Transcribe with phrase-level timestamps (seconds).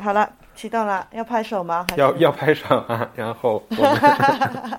[0.00, 1.86] 好了，启动了，要拍手吗？
[1.90, 3.82] 还是要要拍手啊， 然后我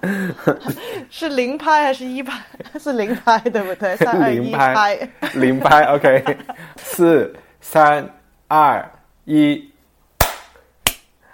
[0.02, 0.35] 们
[1.09, 2.41] 是零拍还是一拍？
[2.79, 3.95] 是零拍，对不对？
[3.98, 5.09] 三二一零拍拍。
[5.35, 6.38] 零拍，OK，
[6.77, 8.09] 四三
[8.48, 8.91] 二
[9.26, 9.70] 一，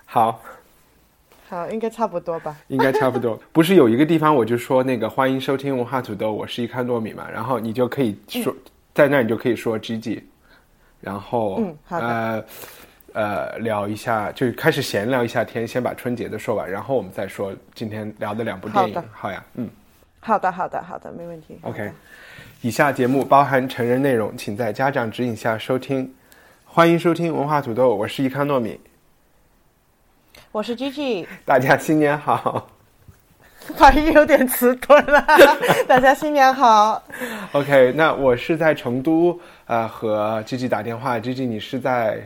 [0.05, 0.41] 好，
[1.49, 2.55] 好，应该差不多吧。
[2.67, 3.39] 应该差不多。
[3.53, 8.53] 不是有一个地方我就说那个欢迎收听文化土豆，我是一看糯米嘛，然后你就可以说、
[8.93, 10.21] 在那儿你就可以说 Gigi，
[10.99, 12.45] 然后嗯好的呃
[13.17, 19.67] 呃聊一下，就开始闲聊一下天，先把春节的说完，然后我们再说今天聊的两部电影好，好呀，嗯。
[20.19, 21.57] 好的，好的，好的，没问题。
[21.63, 21.91] OK，
[22.61, 26.13] 以下节目包含成人内容，请在家长指引下收听。
[26.63, 28.79] 欢迎收听文化土豆，我是一康糯米，
[30.51, 32.69] 我是 Gigi，大家新年好。
[33.75, 35.25] 发音有点迟钝了。
[35.87, 37.01] 大家新年好。
[37.53, 42.25] OK，那我是在成都，呃，和 G G 打电话，G G 你是在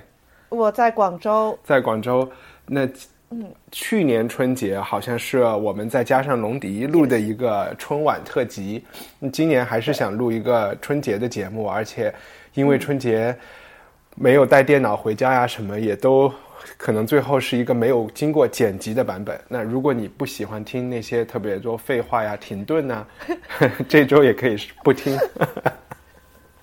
[0.52, 2.30] 我在广州，在广州，
[2.68, 2.86] 那
[3.32, 3.52] 嗯。
[3.72, 8.84] 去年春节好像是我们再加上龙迪录的一个春晚特辑，
[9.32, 12.14] 今年还是想录一个春节的节目，而且
[12.54, 13.34] 因为春节
[14.16, 16.30] 没有带电脑回家呀，什么也都
[16.78, 19.40] 可能最后是一个没有经过剪辑的版本。
[19.48, 23.08] 那如果你不喜欢听那些特别多废话呀、停顿呐，
[23.88, 25.18] 这周也可以不听。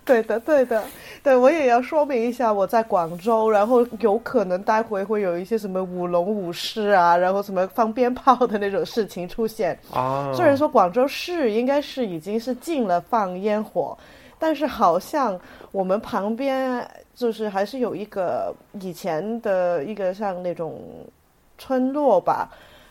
[0.09, 0.83] 对的，对的，
[1.23, 9.79] 对我也要说明一下，我在广州，然后有可能待会会有一些什么舞龙舞狮啊，然后什么放鞭炮的那种事情出现。
[9.93, 13.97] 啊虽然说广州市应该是已经是禁了放烟火，
[14.39, 15.39] 但是好像
[15.71, 16.83] 我们旁边
[17.15, 20.81] 就是还是有一个以前的一个像那种
[21.59, 22.49] 村落吧。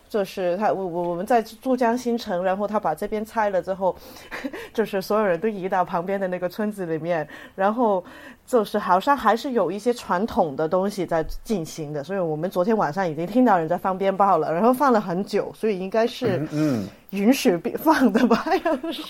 [0.09, 3.95] 就是他，我我我们在珠江新城，然后他把这边拆了之后，
[4.73, 8.03] 就是所有人都移到旁边的那个村子里面，然后
[8.45, 18.45] 就是好像还是有一些传统的东西在进行的，所以我们昨天晚上已经听到人在放鞭炮了， 然后放了很久，所以应该是嗯，允许放的吧？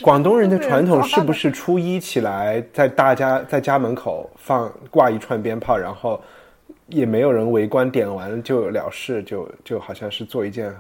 [0.02, 6.20] 广东人的传统是不是初一起来在大家在家门口放挂一串鞭炮，然后
[6.88, 10.76] 也没有人围观，点完就了事，就就好像是做一件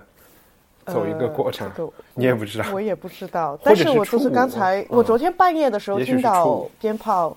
[0.85, 2.65] 走一个过程，呃这个你也不知道。
[2.73, 4.87] 我也不知道，但是我就是刚才，嗯。
[4.89, 7.35] 我昨天半夜的时候听到鞭炮，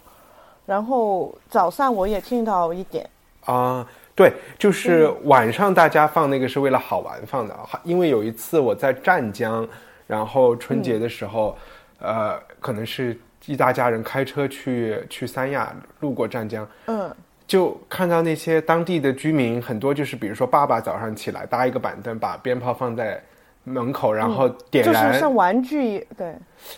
[0.66, 3.08] 然后早上我也听到一点。
[3.44, 3.86] 啊。
[4.12, 9.66] 对，就是晚上大家放那个是为了好玩放的，好因为有一次我在湛江，
[10.06, 11.56] 然后春节的时候，
[12.00, 17.10] 呃，可能是一大家人开车去去三亚，路过湛江，嗯，
[17.50, 23.20] 就看到那些当地的居民，很多就是比如说爸爸早上起来搭一个板凳，把鞭炮放在
[23.64, 25.08] 门口，然后点燃。
[25.08, 26.32] 就，是像玩具，对，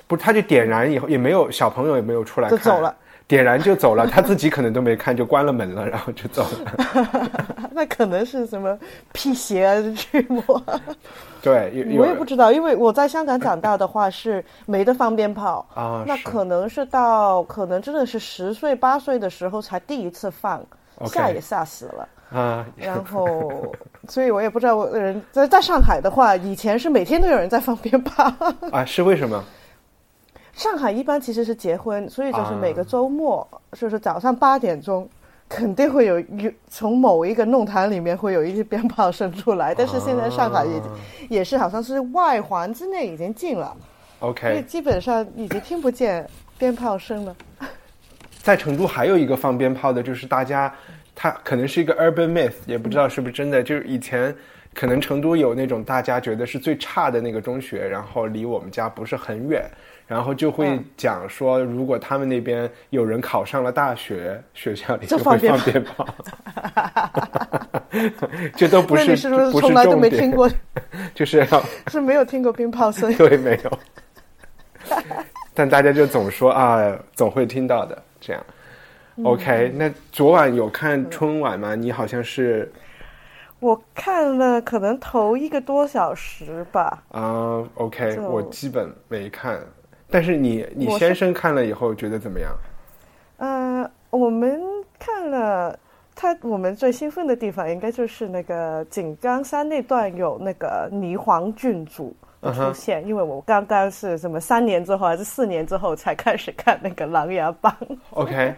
[0.06, 2.96] 不是他就点燃以后也没有小朋友也没有出来看，就走了，
[3.28, 7.30] 点燃就走了，他自己可能都没看就关了门了，然后就走了。
[7.72, 8.78] 那可能是什么
[9.12, 10.42] 辟邪啊驱魔，
[11.42, 20.62] 对，我也不知道，因为我在香港长大的话是没得放鞭炮啊那可能是到可能真的是十岁八岁的时候才第一次放
[21.06, 22.08] 吓也吓死了。
[22.32, 23.50] 啊，然后，
[24.08, 28.32] 所以我也不知道我人在在上海的话，以前是每天都有人在放鞭炮。
[28.70, 29.44] 啊是为什么？
[30.54, 35.08] 上海一般其实是结婚，所以就是啊每个周末，就是早上八点钟，
[35.48, 39.74] 肯定会有有从某一个弄堂里面会有一些鞭炮声出来。
[39.74, 40.88] 但是现在上海也、啊
[41.28, 43.74] 也是好像是外环之内已经禁了
[44.20, 47.36] ，OK，，所以基本上已经听不见鞭炮声了。
[48.42, 50.72] 在成都还有一个放鞭炮的，就是大家，
[51.14, 53.62] 它可能是一个 urban myth，也不知道是不是真的。
[53.62, 54.34] 就是以前
[54.74, 59.64] 可能成都有那种大家觉得是最差的那个中学，然后离我们家不是很远，
[60.06, 66.06] 然后就会嗯讲说，如果他们那边有人考上了大学， 学校里就会放放鞭鞭炮。
[68.56, 70.50] 这都不是那你是不是不是从来都没听过？
[71.14, 73.12] 就是要是没有听过鞭炮声？
[73.16, 73.78] 对没有，
[75.54, 78.42] 但大家就总说啊，总会听到的这样。
[79.24, 81.74] OK，那嗯昨晚有看春晚吗？
[81.74, 82.70] 你好像是
[83.60, 87.02] 我看了可能头一个多小时吧。
[87.10, 89.60] 啊、o k 我基本没看。
[90.12, 92.54] 但是你你先生看了以后觉得怎么样？
[93.38, 94.60] 呃，我们
[94.98, 95.76] 看了
[96.14, 107.74] 他我们最兴奋的地方应该就是那个井冈山那段有那个霓凰郡主出现，因为我刚刚是什么三年之后还是四年之后才开始看那个《琅琊榜》
[108.10, 108.54] ，OK，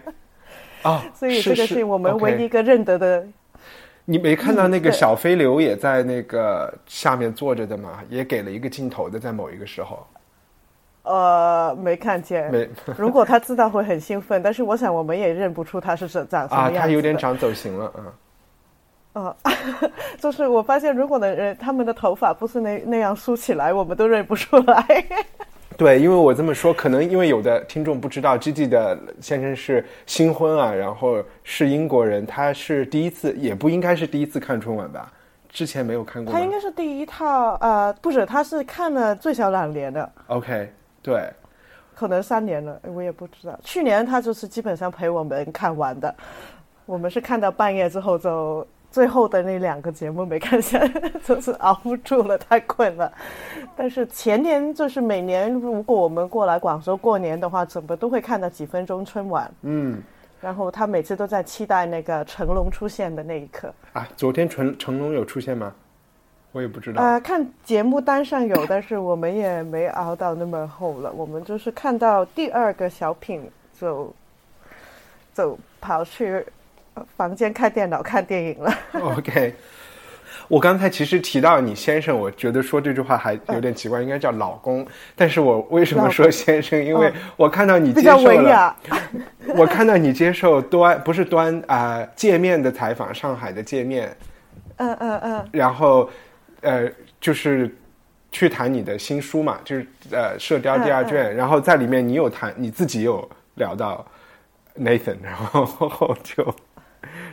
[0.82, 3.26] 啊， 所以这个是是我们唯一一个认得的。
[4.04, 8.02] 你没看到那个小飞流也在那个下面坐着的吗？
[8.10, 10.06] 也给了一个镜头的，在某一个时候。
[11.04, 12.50] 呃，没看见。
[12.50, 12.68] 没
[12.98, 16.80] 如果他知道会很兴奋，但是我想我们也认不出他是长长什么啊，样子的。
[16.80, 18.12] 他有点长走形了，嗯。
[19.14, 19.36] 呃，
[20.18, 24.84] 就是我发现，如果的人他们的头发不是那那样梳起来，我们都认不出来。
[25.76, 35.12] 对，因为我这么说，可能因为有的听众不知道，Gigi 的先生是新婚啊，然后是英国人，他是第一次，也不应该是第一次看春晚吧？
[35.48, 40.72] 之前没有看过他应该是第一套，呃，不是，他是看了最小两年的，OK，
[41.04, 41.30] 对，
[41.94, 43.56] 可能三年了，我也不知道。
[43.62, 46.12] 去年他就是基本上陪我们看完的，
[46.86, 50.80] 我们是看到半夜之后就最后的那两个节目没看下，
[51.26, 53.12] 就是熬不住了，太困了。
[53.76, 59.52] 但是前年就是每年如果我们过来广州过年的话，怎么都会看到几分钟春晚。
[59.60, 60.02] 嗯
[60.40, 63.72] 然后他每次都在期待那个成龙出现的那一刻。
[63.94, 65.72] 啊，昨天成成龙有出现吗？
[66.54, 67.02] 我也不知道。
[67.02, 71.12] 呃，看节目单上有，但是我们也没熬到那么厚了。
[71.12, 73.42] 我们就是看到第二个小品
[73.78, 74.14] 就
[75.34, 76.46] 就跑去
[76.94, 78.72] 呃房间看电脑看电影了。
[78.92, 79.52] OK，
[80.46, 84.86] 我刚才其实提到你先生，我觉得说这句话还有点奇怪，应该叫老公。
[85.16, 86.82] 但是我为什么说先生？
[86.82, 88.76] 因为我看到你接受了，文雅，
[89.58, 94.16] 我看到你接受端不是端啊、界面的采访，上海的界面，
[94.76, 96.08] 嗯嗯嗯，然后
[96.64, 96.90] 呃
[97.20, 97.72] 就是
[98.32, 104.04] 去谈你的新书嘛，就是呃《射雕》第二卷，然后在里面你有谈你自己有聊到
[104.76, 106.54] Nathan，然 后就。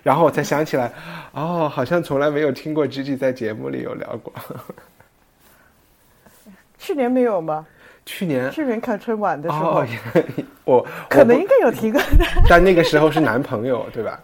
[0.04, 0.92] 然后我才想起来，
[1.32, 4.34] 哦，好像从来没有听过 Gigi 在节目里有聊过。
[6.78, 7.66] 去年没有吗？
[8.04, 9.88] 去年去年看春晚的时候，哦，
[10.66, 12.26] 我可能应该有提过的。
[12.50, 14.20] 但那个时候是男朋友，对吧？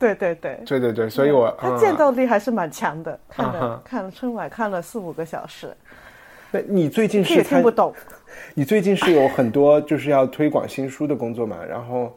[0.00, 3.20] 对对对，对对对，所以我他嗯战斗力还是蛮强的。
[3.28, 5.76] 看了、看了春晚，看了四五个小时，
[6.50, 7.94] 那你最近是听不懂。
[8.54, 11.62] 你最近是有很多就是要推广新书的工作嘛？
[11.62, 12.16] 然后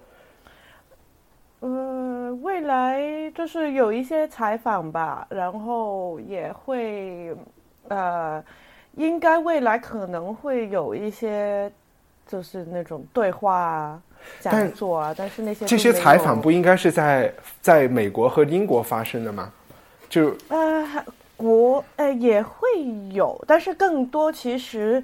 [1.59, 3.01] 呃，未来
[3.35, 7.35] 就是有一些采访吧，然后也会，
[7.89, 8.43] 呃，
[8.95, 11.71] 应该未来可能会有一些，
[12.27, 14.01] 就是那种对话啊、
[14.39, 19.51] 讲座啊，但是那些这些采访不应该是在在美国和英国发生的吗？
[20.09, 21.05] 就呃
[21.35, 22.67] 国呃也会
[23.11, 25.03] 有，但是更多其实。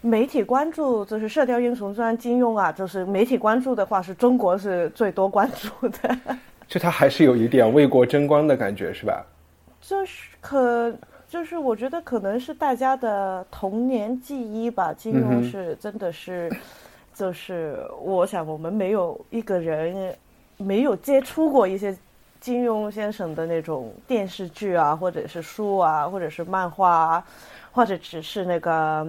[0.00, 6.16] 媒体关注就是《射雕英雄传》金庸啊，就是媒体关注的话，是中国是最多关注的。
[6.68, 9.26] 就他还是有一点为国争光的感觉，是吧？
[9.80, 10.94] 就是可，
[11.28, 14.92] 就是我觉得可能是大家的童年记忆吧。
[14.92, 16.50] 金庸是真的是，
[17.12, 20.16] 就是我想我们没有一个人
[20.56, 21.96] 没有接触过一些
[22.40, 27.26] 金庸先生的那种电视剧啊，或者是书啊，或者是漫画啊，
[27.72, 29.06] 或者只是那个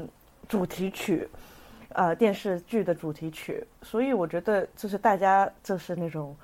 [0.48, 1.27] 主题曲。
[1.94, 6.36] 呃，电视剧的主题曲，所以我觉得就是大家就是那种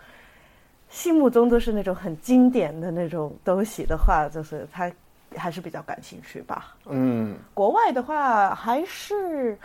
[0.90, 4.92] 心目中都是那种很经典的那种东西的话，就是他
[5.36, 6.76] 还是比较感兴趣吧。
[6.88, 9.58] 嗯国外的话，还是，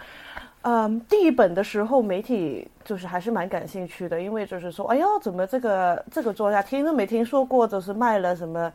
[0.63, 8.73] 嗯，第一本的时候，媒体就是还是蛮感兴趣的，因为就是说，哎呦，怎么这个这个作家听都没听说过，就是卖了什么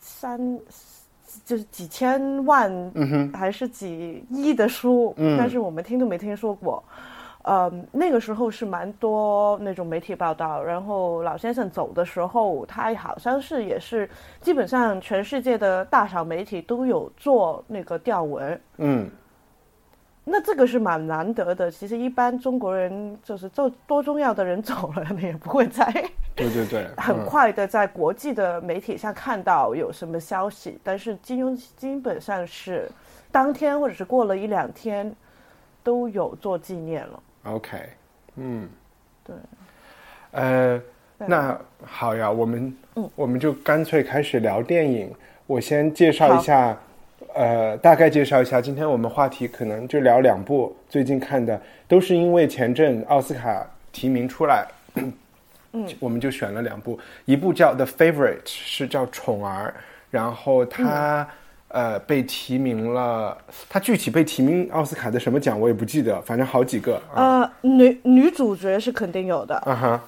[0.00, 0.38] 三，
[1.44, 2.70] 就是几千万，
[3.32, 6.82] 还是几亿的书，嗯但是我们听都没听说过。
[6.88, 7.04] 嗯，
[7.92, 14.08] 那个时候是蛮多那种媒体报道，然后老先生走的时候，他好像是也是
[14.40, 19.10] 基本上全世界的大小媒体都有做那个调文，嗯
[20.26, 21.70] 那这个是蛮难得的。
[21.70, 25.84] 其实一般中国人就是做多重要的人走了，你 也不会再
[26.34, 32.90] 对对对， 很嗯快的在国际的媒体上看到有什么消息，但是金庸基本上是
[33.30, 35.14] 当天或者是过了一两天
[35.82, 37.22] 都有做纪念了。
[37.44, 37.78] OK，
[38.36, 38.68] 嗯，
[39.24, 39.36] 对，
[40.32, 40.80] 呃，
[41.18, 43.10] 那好呀，我们嗯。
[43.14, 45.12] 我们就干脆开始聊电影。
[45.46, 46.76] 我先介绍一下，
[47.34, 48.60] 呃，大概介绍一下。
[48.60, 59.74] 今天我们话题可能就聊两部最近看的，都是因为前阵奥斯卡提名出来，嗯， 我们就选了两部，一部叫《The Favorite》，是叫《宠儿》，
[60.10, 61.28] 然后它、
[61.74, 63.36] 呃被提名了，
[63.68, 67.42] 他具体被提名奥斯卡的什么奖我也不记得，反正好几个啊。
[67.42, 70.00] 呃，女女主角是肯定有的，啊哈，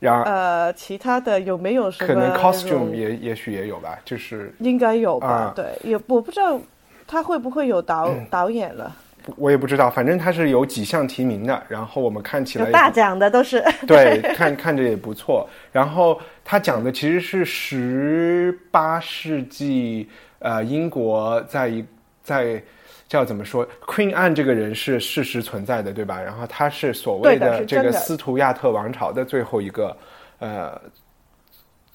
[0.00, 2.08] 然后呃，其他的有没有什么？
[2.08, 5.28] 可能 costume 也也许也有吧，就是应该有吧？
[5.28, 6.60] 啊对，也我不知道
[7.06, 8.94] 他会不会有导、嗯导演了，
[9.36, 13.64] 我也不知道，反正他是有几项提名的，然后我们看起来大奖的都是。
[13.86, 15.48] 对，看看着也不错。
[15.72, 21.84] 然后他讲的其实是十八世纪，呃，英国在一
[22.22, 22.62] 在
[23.08, 26.20] 叫怎么说，Queen Anne 这个人是事实存在的，对吧？
[26.20, 29.96] 然后他是所谓的这个斯图亚特王朝的最后一个，
[30.38, 30.80] 呃。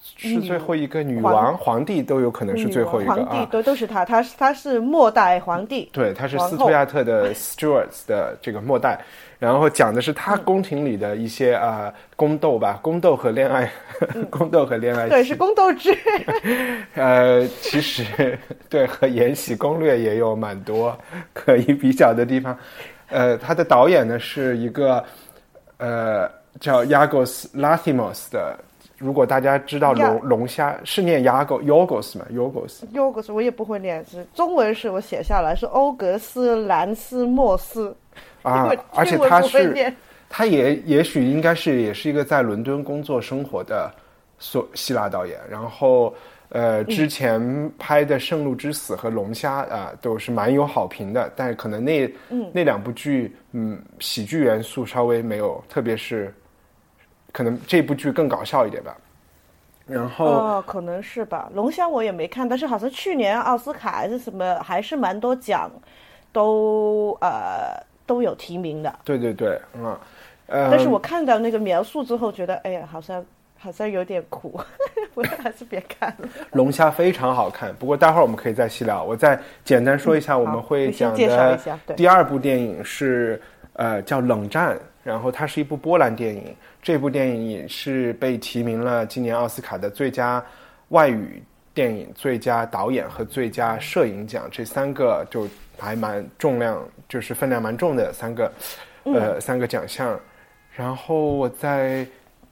[0.02, 3.48] 是最后一个女王，皇帝都有可能是最后一个皇帝啊。
[3.50, 5.90] 对，都是他，他是他是末代皇帝。
[5.92, 8.98] 对，他是斯图亚特的 Stuarts 的这个末代，
[9.38, 13.70] 然后讲的是他宫廷里的一些啊、呃宫斗吧，宫斗和恋爱，
[14.30, 15.94] 宫斗和恋爱嗯对，是宫斗剧。
[16.96, 18.38] 呃，其实
[18.68, 20.96] 对和《延禧攻略》也有蛮多
[21.34, 22.56] 可以比较的地方。
[23.08, 25.04] 呃，他的导演呢是一个
[25.76, 28.58] 呃叫 Yagos Lathimos 的。
[29.00, 37.96] 如果大家知道龙龙虾是念 Yago Yogos 吗？yogos yogos 我也不会念，是中文是我写下来是欧格斯兰斯莫斯。
[38.42, 39.92] 啊， 而且他是
[40.28, 43.90] 他也也许应该是也是一个在伦敦工作生活的
[44.38, 46.14] 所希腊导演，然后
[46.50, 47.40] 呃之前
[47.78, 52.12] 拍的《圣路之死》和《龙虾》啊、都是蛮有好评的，但是可能那
[52.52, 56.32] 那两部剧嗯喜剧元素稍微没有，特别是
[57.32, 58.96] 可能这部剧更搞笑一点吧。
[59.86, 61.50] 然后、哦，可能是吧。
[61.52, 65.68] 龙虾我也没看，但是好像去年奥斯卡还是什么，还是蛮多奖
[66.30, 68.94] 都呃都有提名的。
[69.04, 69.98] 对对对，嗯，
[70.46, 73.24] 呃，但是我看到那个描述之后，觉得哎呀，好像
[73.58, 74.60] 好像有点苦，
[75.14, 76.28] 我还是别看了。
[76.52, 79.02] 龙虾非常好看，不过待会儿我们可以再细聊。
[79.02, 86.54] 我再简单说一下，我们会讲介绍的一下对第二部电影是呃叫《冷战》，然后它是一部波兰电影。
[86.82, 90.44] 这部电影也是被提名了今年奥斯卡的最佳
[90.88, 91.42] 外语
[91.74, 95.46] 电影、最佳导演和最佳摄影奖，这三个就
[95.78, 98.52] 还蛮重量，就是分量蛮重的三个
[99.04, 100.18] 呃、三个奖项。
[100.74, 102.06] 然后我在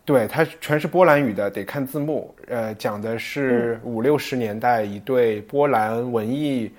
[0.05, 2.35] 对，它全是波兰语的，得看字幕。
[2.47, 6.71] 呃，讲的是五六十年代一对波兰文艺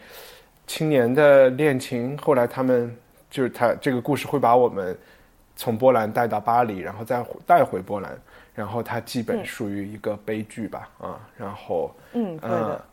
[0.65, 2.95] 青年的恋情，后来他们
[3.29, 4.97] 就是他这个故事会把我们
[5.59, 8.17] 从波兰带到巴黎，然后再带回波兰，
[8.55, 12.85] 然后它基本属于一个悲剧吧，啊，然后嗯，对的。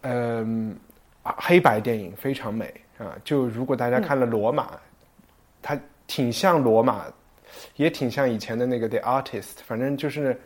[0.00, 0.74] 嗯，
[1.22, 3.18] 啊黑白电影非常美啊！
[3.22, 4.64] 就如果大家看了《罗马》
[5.60, 7.04] 它挺像罗马，
[7.76, 10.40] 也挺像以前的那个《The Artist》，反正就是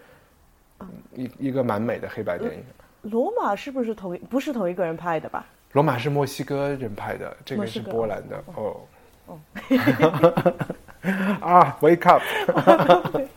[1.14, 2.64] 一一个蛮美的黑白电影。
[3.02, 5.46] 罗马是不是同一不是同一个人拍的吧？
[5.70, 8.80] 罗马是墨西哥人拍的，这个是波兰的哦。
[11.40, 12.22] 啊，Wake up！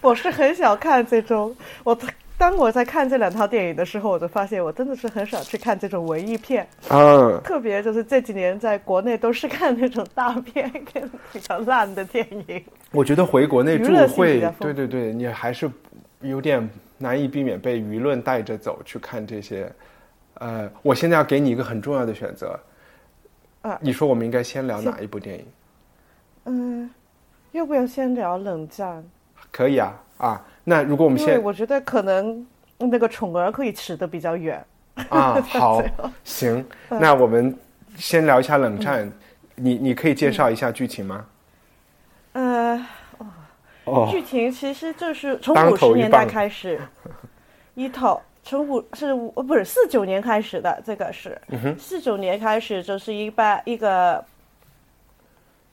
[0.00, 1.96] 我是很少看这种，我
[2.36, 12.62] 当我在看这两套电影的时候，我就发现我真的是很少去看这种文艺片，嗯，特别就是这几年在国内都是看那种大片跟比较烂的电影。
[12.90, 15.70] 我觉得回国内住会对对对，你还是
[16.20, 19.70] 有点难以避免被舆论带着走去看这些。
[20.34, 22.58] 呃，我现在要给你一个很重要的选择，
[23.64, 25.46] 啊你说我们应该先聊哪一部电影？
[26.44, 26.90] 嗯，
[27.52, 29.02] 要不要先聊冷战？
[29.50, 34.62] 可以啊啊，那如果我们先我觉得可能那个宠儿可以扯得比较远。
[35.08, 35.82] 啊，好，
[36.22, 37.58] 行，那我们
[37.96, 39.10] 先聊一下冷战。
[39.56, 41.26] 你你可以介绍一下剧情吗？
[42.32, 42.86] 呃，
[43.84, 46.78] 哦，剧情其实就是从当五十年代开始，
[47.74, 54.24] 一套从五是五呃不是四九年开始的，这个是嗯四九年开始就是一般一个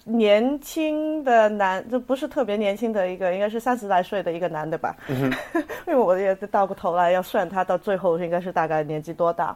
[0.06, 4.96] 年轻的男，就不是特别年轻的一个，应该是三十来岁的一个男的吧。
[5.10, 5.32] 嗯
[5.86, 9.56] 因为我也倒过头来要算他到最后应该是大概年纪多大，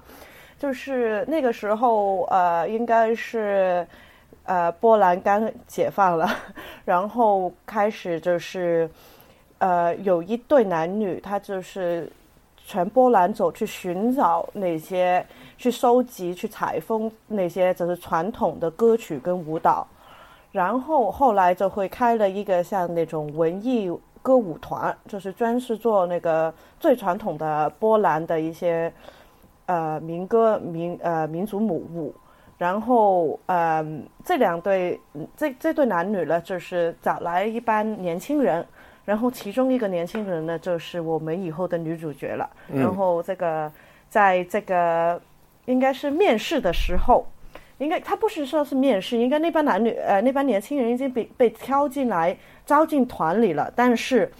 [0.59, 3.87] 就是那个时候呃应该是。
[4.47, 6.29] 呃，波兰刚解放了，
[6.85, 8.87] 然后开始就是，
[9.57, 12.07] 呃，有一对男女，他就是
[12.67, 15.23] 全波兰走去寻找那些，
[15.55, 19.85] 去收集、去采风那些就是传统的歌曲跟舞蹈，
[20.51, 28.91] 然后后来就会开了一个像那种文艺歌舞团，就是专是做那个最传统的波兰的一些
[29.67, 32.15] 呃民歌民呃民族舞舞。
[32.57, 34.97] 然后，嗯，这两对
[35.35, 38.65] 这这对男女呢，就是找来一班年轻人，
[39.05, 42.49] 然后其中一个年轻人呢，就是我们以后的女主角了。
[42.73, 43.71] 然后这个
[44.09, 45.21] 在这个
[45.65, 47.25] 应该是面试的时候，
[47.77, 52.35] 应该他不是说是面试，应该那帮男女呃那帮年轻人已经被被挑进来
[52.65, 54.31] 招进团里了，但是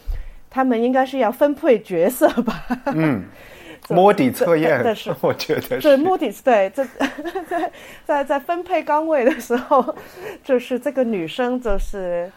[0.49, 2.65] 他们应该是要分配角色吧？
[2.93, 3.25] 嗯，
[3.89, 6.83] 摸底测验，但是 我觉得对摸底对，这
[7.47, 7.71] 在
[8.05, 9.95] 在在分配岗位的时候，
[10.43, 12.31] 就是这个女生就是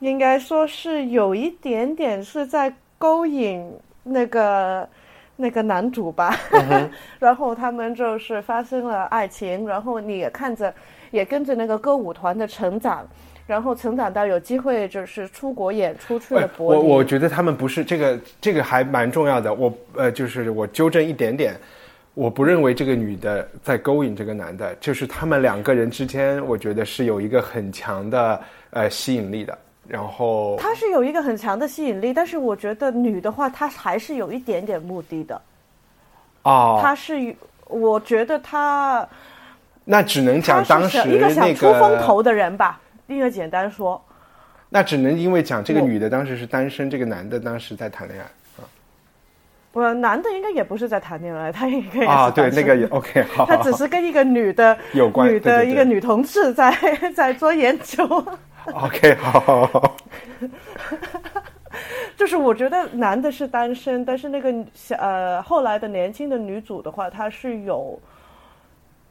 [0.00, 3.64] 应该说是有一点点是在勾引
[4.02, 4.88] 那个
[5.36, 6.36] 那个男主吧，
[7.18, 10.74] 然后他们就是发生了爱情，然后你也看着
[11.10, 13.06] 也跟着那个歌舞团的成长。
[13.46, 16.80] 然后成长到有机会就是出国演出去了柏林。
[16.80, 19.52] 我我觉得他们不是这个，这个还蛮重要的。
[19.52, 21.56] 我呃，就是我纠正一点点，
[22.14, 28.40] 我不认为这个女的在勾引这个男的，就是他们两个人之间，我觉得是有一个很强的
[28.70, 29.58] 呃吸引力的。
[29.90, 35.42] 然后他是有一个很强的吸引力，但是我觉得女的话，她还是有一点点目的的。
[36.44, 37.34] 哦，她是，
[37.66, 39.04] 我觉得她
[39.84, 42.80] 那只能讲当时一个想出风头的人吧。
[43.08, 44.00] 应该简单说，
[44.68, 48.24] 那只能因为讲这个女的当时是单身，这个男的当时在谈恋爱
[48.62, 48.62] 啊。
[49.72, 56.72] 不，男的应该也不是在谈恋爱，他应该啊，对，那个也 OK， 好，他只是跟一个女的有关，女的一个女同事在
[57.12, 58.06] 在做研究。
[58.84, 59.96] OK，好，好，好。
[62.16, 67.98] 就是我觉得男的是单身，但是那个小呃后来的年轻的女主的话，她是有，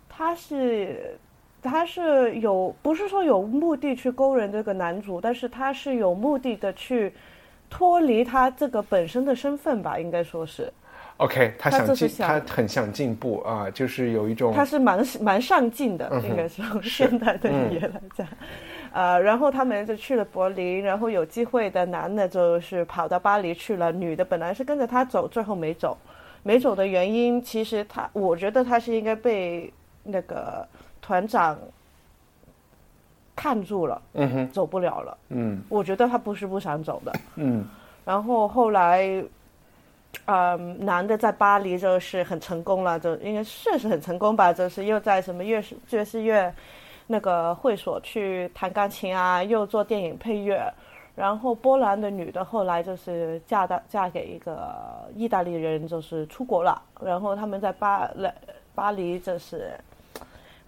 [0.07, 1.17] 她是。
[1.61, 7.11] 她是有不是说有目的去勾人这个男主，但是她是有目的的去
[7.69, 10.71] 脱离他这个本身的身份吧，应该说是。
[11.17, 14.53] OK，他想进，他很想进步啊，就是有一种。
[14.53, 18.25] 他是蛮蛮上进的，应该是现代的语言来讲。
[18.91, 25.97] 呃，然后他们就去了柏林，然后有机会的男的就是跑到巴黎去了，女的本来是跟着他走，最后没走。
[26.43, 29.71] 没走的原因，其实他我觉得他是应该被
[30.03, 30.67] 那个。
[31.01, 31.57] 团长
[33.35, 37.65] 看住了，嗯哼，走不了了，嗯，我觉得他不是不想走的，嗯，
[38.05, 39.23] 然后后来，
[40.25, 46.53] 嗯，男的在巴黎就是很成功了，就应该算是很成功吧，就是又在什么乐爵士乐
[47.11, 50.71] 那个会所去弹钢琴啊，又做电影配乐，
[51.15, 54.73] 然后波兰的女的后来就是嫁到嫁给一个
[55.15, 58.33] 意大利人，就是出国了，然后他们在巴来
[58.75, 59.71] 巴黎就是。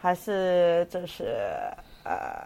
[0.04, 1.38] 还是就是
[2.04, 2.44] 呃，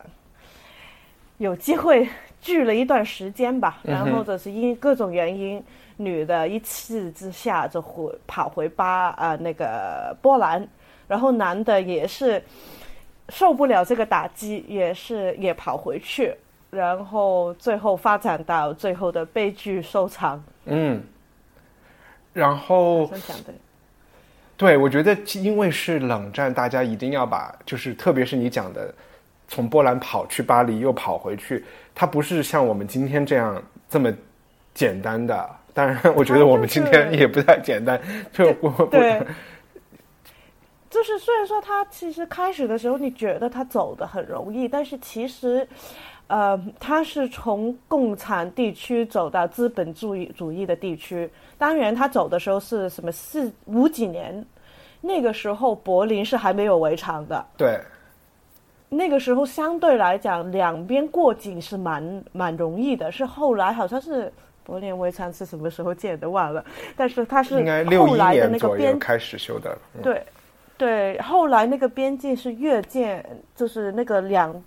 [1.37, 2.05] 有机会
[2.41, 5.63] 聚了一段时间吧，然后就是因各种原因，
[5.95, 10.67] 女的一气之下就回跑回巴啊那个波兰，
[11.07, 12.43] 然后男的也是
[13.29, 16.33] 受不了这个打击，也是也跑回去，
[16.69, 20.43] 然后最后发展到最后的悲剧收场。
[20.65, 21.01] 嗯，
[22.33, 23.09] 然后。
[24.57, 28.93] 对，我觉得因为是冷战，大家一定要把，就是特别是你讲的，
[29.49, 34.09] 从波兰跑去巴黎又跑回去，它不是像我们今天这样这么
[34.73, 35.49] 简单的。
[35.73, 37.99] 当然，我觉得我们今天也不太简单。
[38.31, 39.21] 就我对，
[40.95, 45.67] 就是虽然说他其实开始的时候你觉得他走的很容易，但是其实，
[46.27, 51.29] 呃，他是从共产地区走到资本主义主义的地区。
[51.57, 54.45] 当然，他走的时候是什么四五几年，
[55.01, 57.45] 那个时候柏林是还没有围墙的。
[57.57, 57.77] 对，
[58.87, 63.11] 那个时候相对来讲，两边过境是蛮蛮容易的。
[63.11, 64.31] 是后来好像是
[64.63, 66.63] 柏林围墙是什么时候建的忘了，
[66.95, 67.55] 但是它是
[67.97, 69.77] 后来的那个边开始修的。
[70.01, 70.23] 对，
[70.77, 74.63] 对，后来那个边境是越界，就是那个两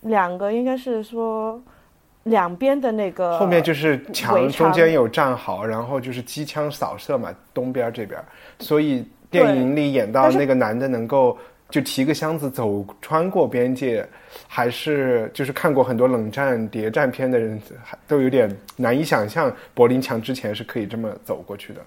[0.00, 1.60] 两个应该是说。
[2.24, 8.16] 两边的那个后面就是墙，中间有战壕，然后就是机枪扫射嘛，东边这边。
[8.60, 11.36] 所以电影里演到那个男的能够
[11.68, 14.08] 就提个箱子走穿过边界，
[14.46, 17.60] 还是就是看过很多冷战谍战片的人，
[18.06, 21.80] 都有点难以想象柏林墙之前是可以这么走过去的。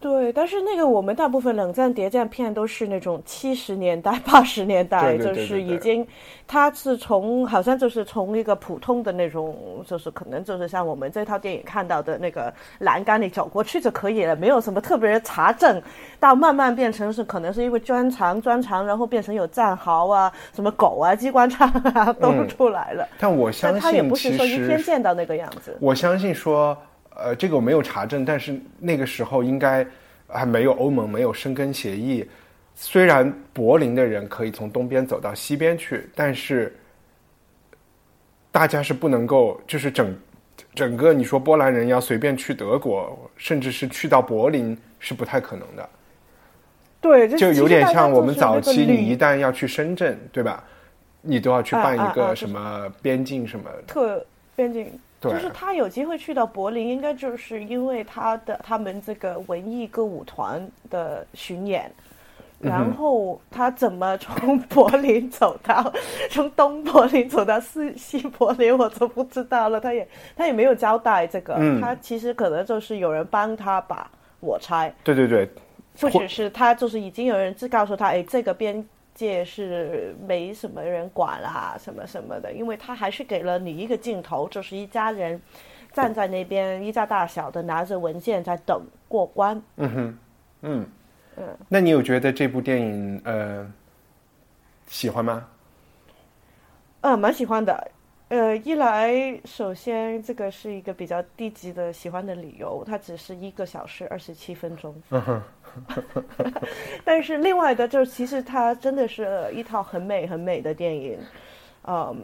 [0.00, 6.06] 对，但是那个我们大部分冷战谍战片都是那种七十年代、 八十年代，就是已经，
[6.46, 15.82] 它是从好像就是从一个普通的那种，就是可能就是像我们这套电影看到的那个栏杆里走过去就可以了，没有什么特别的查证，
[16.18, 23.06] 到慢慢变成是可能是因为专长专长，然后变成有战壕啊、什么狗啊、机关枪啊 都出来了。
[23.18, 25.76] 但我相信，他也不是说一天见到那个样子。
[25.78, 26.74] 我相信说。
[27.20, 29.86] 呃，这个我没有查证，但是那个时候应该
[30.26, 32.28] 还没有欧盟没有申根协议。
[32.74, 36.74] 虽然柏林的人可以从东边走到西边去，但是
[38.50, 40.16] 大家是不能够，就是整
[40.74, 45.88] 整个你说波兰人要随便去德国，甚至是去到柏林是不太可能的。
[47.02, 50.64] 对，就有点像我们早期，你一旦要去深圳，对吧？
[51.22, 54.24] 你都要去办一个什么边境什么特
[54.56, 54.90] 边境。
[55.20, 61.90] 对，就是他有机会去到柏林，应该就是因为他的他们这个文艺歌舞团的巡演。
[62.62, 65.90] 然后他怎么从 柏林走到
[66.30, 69.80] 从东柏林走到西西柏林，我都不知道了。
[69.80, 70.06] 他也
[70.36, 74.92] 他也没有交代这个，他其实可能就是有人帮他吧，我猜。
[75.02, 75.48] 对对对，
[76.02, 85.40] 或者是他就是已经有人告诉他，哎，这个边界是没什么人管啦，什么什么的，因为他还是给了你一个镜头，就是一家人
[85.92, 89.60] 站在那边，一家大小的拿着文件在等过关。
[89.76, 90.18] 嗯哼，
[90.62, 90.86] 嗯。
[91.68, 93.66] 那你有觉得这部电影呃
[94.88, 95.46] 喜欢吗？
[97.00, 97.90] 呃，蛮喜欢的。
[98.30, 104.94] 呃，一来，首先这个是一个比较低级的喜欢的理由，它只是一个小时二十七分钟。
[107.04, 111.18] 但是另外的，就其实它真的是一套很美很美的电影。
[111.86, 112.16] 嗯，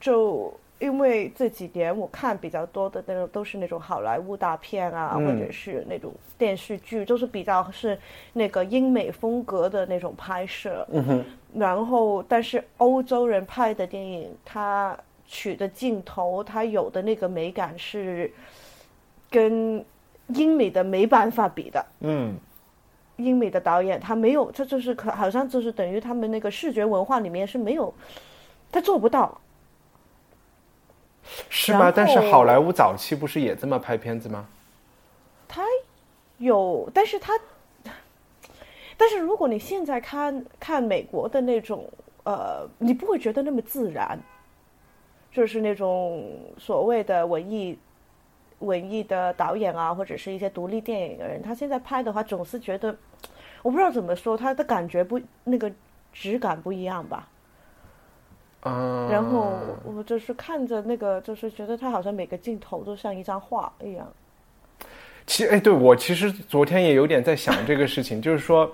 [0.00, 0.52] 就。
[0.78, 7.96] 因为这几年我看比较多的那种都是那种好莱坞大片啊，或者是那种电视剧，都是比较是
[8.32, 10.84] 那个英美风格的那种拍摄。
[10.90, 11.24] 嗯哼。
[11.54, 14.98] 然后，但是欧洲人拍的电影，他
[15.32, 18.30] 取的镜头，他有的那个美感是
[19.30, 19.82] 跟
[20.28, 21.86] 英美的没办法比的。
[22.00, 22.36] 嗯。
[23.16, 27.92] 英美的导演他没有，他就是可好像就是等于他们那个视觉文化里面是没有，
[28.70, 29.40] 他做不到。
[31.48, 31.92] 是吗？
[31.94, 34.46] 但是好莱坞早期不是也这么拍片子吗？
[35.46, 35.62] 他
[36.38, 37.38] 有，但是他，
[38.96, 41.88] 但是如果你现在看看美国的那种，
[42.24, 44.18] 呃，你不会觉得那么自然，
[45.32, 47.78] 就是那种所谓的文艺
[48.60, 52.94] 文艺的导演啊，或者是一些独立电影的人，他现在拍的话，总是觉得
[53.62, 55.72] 我不知道怎么说，他的感觉不那个
[56.12, 57.28] 质感不一样吧。
[59.10, 64.06] 然后我就是看着那个，就是觉得他好像每个镜头都像一张画一样。
[65.26, 68.70] 其哎，对我其实昨天也有点在想这个事情，就是说，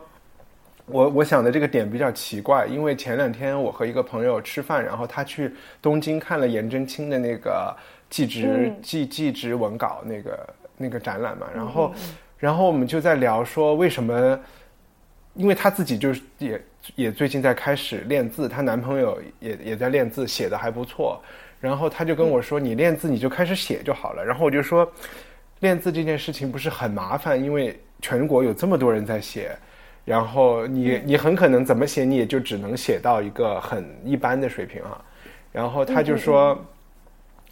[0.90, 7.76] 我我想的这个点比较奇怪，因为前两天我和一个朋友吃饭，然后他去东京看了颜真卿的那个
[8.10, 11.92] 纪实纪纪实文稿那个那个展览嘛，然后
[12.38, 14.38] 然后我们就在聊说为什么。
[15.34, 16.60] 因为她自己就是也
[16.96, 21.22] 也最近在开始练字，她男朋友也也在练字，写的还不错。
[21.60, 24.90] 然后她就跟我说：“你练字你就开始写就好了。”然后我就说
[25.60, 29.56] ：“练字这件事情不是很麻烦，因为全国有这么多人在写，
[30.08, 35.04] 然后你你很可能怎么写你也就只能写到一个很一般的水平啊。”
[35.52, 36.58] 然后他就说：“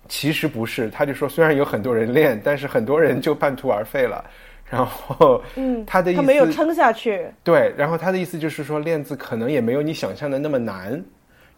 [0.08, 4.24] 其实不是，他就说虽然有很多人练，但是很多人就半途而废了。”
[4.68, 7.24] 然后，嗯，他的意思他没有撑下去。
[7.44, 11.00] 对，然后他的意思就是说，练字可能也没有你想象的那么难，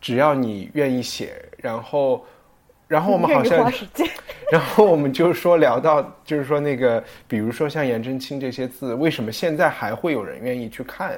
[0.01, 1.43] 只要你愿意写。
[1.57, 2.27] 然后，
[2.89, 3.71] 然后我们好像，
[4.51, 11.17] 然后我们就说聊到，就是说那个，比如说像颜真卿这些字，为什么现在还会有人愿意去看？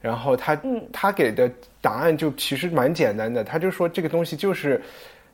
[0.00, 1.50] 然后他，嗯，他给的
[1.82, 4.80] 答案就其实蛮简单的，他就说这个东西就是，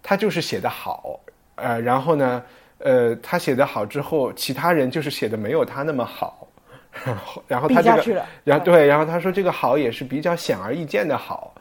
[0.03, 1.21] 他就是写的好，
[1.55, 2.43] 呃，然后呢。
[2.81, 6.47] 呃，他写的好之后，其他人就是写的没有他那么好，
[7.03, 11.55] 然后，然后他这个，然后对，然后他说这个好也是比较显而易见的好，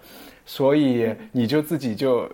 [0.45, 2.29] 所以你就自己就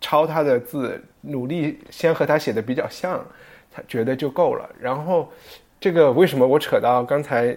[0.00, 3.24] 抄他的字，努力先和他写的比较像，
[3.70, 4.68] 他觉得就够了。
[4.80, 5.30] 然后，
[5.78, 7.56] 这个为什么我扯到刚才，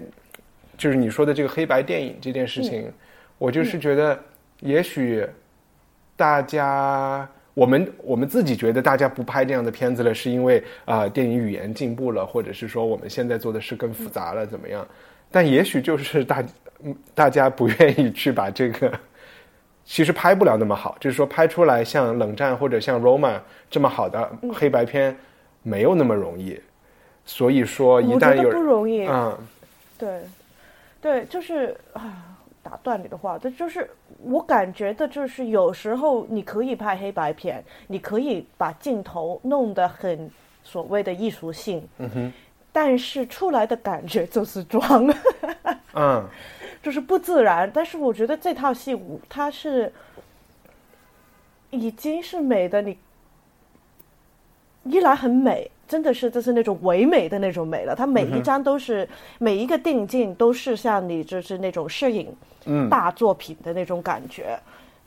[0.77, 2.91] 就是你说的这个黑白电影这件事情，
[3.37, 4.19] 我就是觉得
[4.59, 5.25] 也许
[6.15, 7.27] 大家。
[7.55, 14.83] 我们我们自己觉得大家不拍这样的片子了，是因为啊电影语言进步了，或者是说我们现在做的事更复杂了，怎么样？
[15.29, 16.43] 但也许就是大
[17.13, 18.91] 大家不愿意去把这个，
[19.85, 25.15] 其实拍不了那么好，就是说拍出来像冷战或者像 Roma 这么好的黑白片
[25.61, 26.59] 没有那么容易，
[27.25, 29.37] 所以说一旦有不容易，嗯，
[29.97, 30.21] 对，
[31.01, 32.29] 对，就是啊。
[32.65, 33.91] 打断你的话，这就是
[34.23, 40.31] 我感觉的，就是有时候你可以拍黑白片，你可以把镜头弄得很
[40.63, 42.33] 所谓的艺术性，嗯哼，
[42.71, 45.13] 但是出来的感觉就是装，
[45.93, 46.25] 嗯，
[46.83, 47.71] 就是不自然。
[47.73, 48.95] 但是我觉得这套戏，
[49.27, 49.91] 它是
[51.71, 52.95] 已经是美的，你
[54.83, 55.71] 一来很美。
[55.85, 57.93] 真的是，就是那种唯美的那种美了。
[57.93, 62.33] 它每一张都是每一个定镜都是像你就是那种摄影
[62.89, 64.57] 大作品的那种感觉，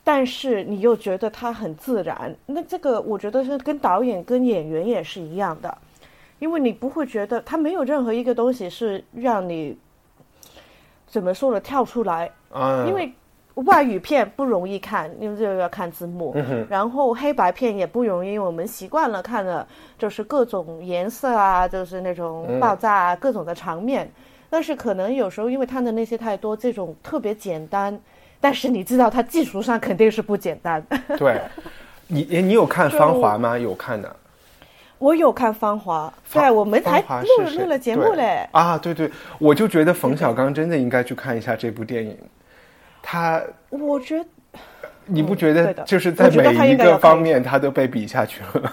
[0.04, 2.32] 但是你又觉得它很自然。
[2.44, 5.78] 那这个我觉得是跟导演跟演员也是一样的，
[6.38, 9.76] 因为你不会觉得它没有任何一个东西是让你
[11.16, 12.30] 怎么说呢跳出来。
[12.86, 13.10] 因为
[13.54, 16.36] 外语片不容易看，因为这个要看字幕。
[16.68, 19.66] 然后黑白片也不容易，因为我们习惯了看的
[19.98, 24.06] 就是各种颜色啊，就是那种爆炸啊，各种的场面。
[24.50, 27.98] 但是可能有时候因为它的那些太多，这种特别简单，
[28.42, 30.84] 但是你知道它技术上肯定是不简单。
[31.16, 31.40] 对，
[32.06, 33.56] 你你有看 《芳华》吗？
[33.58, 34.14] 有看的。
[34.98, 38.48] 我有看《芳华》，对，我们还录了录了节目嘞。
[38.52, 42.16] 啊，对对，我就觉得冯小刚真的应该去看一下这部电影。
[43.02, 44.26] 他，我觉得，
[45.04, 48.72] 你不觉得就是在每一个方面他都被比下去了？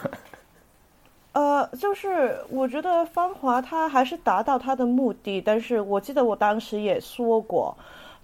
[1.34, 7.76] 呃，就是我觉得《芳华》他还是达到他的目的，但是我记得我当时也说过。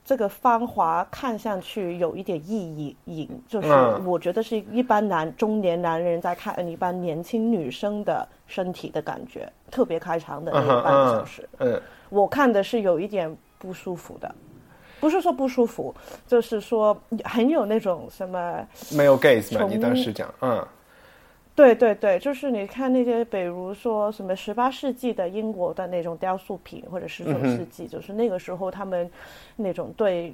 [0.10, 3.70] 这个芳华看上去有一点意淫，就是
[4.04, 14.34] 我觉得是一般男中年男人在看一般年轻女生的身体的感觉，特别开场的那半个小时，嗯，我看的是有一点不舒服的，
[15.00, 15.94] 不是说不舒服，
[16.26, 18.68] 就是说很有那种什么
[18.98, 19.68] 没有 gaze 嘛？
[19.70, 20.68] 你当时讲，嗯。
[21.60, 29.12] 对对对，就是你看那些，比如说什么十八世纪的英国的那种雕塑品，或者十九世纪，就是那个时候他们
[29.58, 30.34] 那种对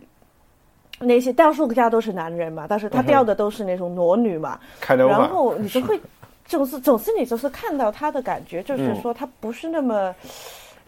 [0.99, 4.59] 那些雕塑家都是男人嘛，但是他雕的都是那种裸女嘛，
[5.09, 5.99] 然后你就会
[6.45, 10.13] 总是总是你就是看到他的感觉，就是说他不是那么，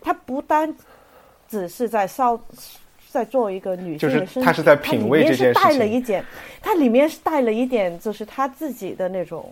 [0.01, 0.71] 他不单
[1.49, 2.39] 只是在烧。
[3.09, 6.23] 在做一个女性的身体，他是在品味这件事情，带了一点，
[6.61, 9.49] 他里面是带了一点，就是他自己的那种。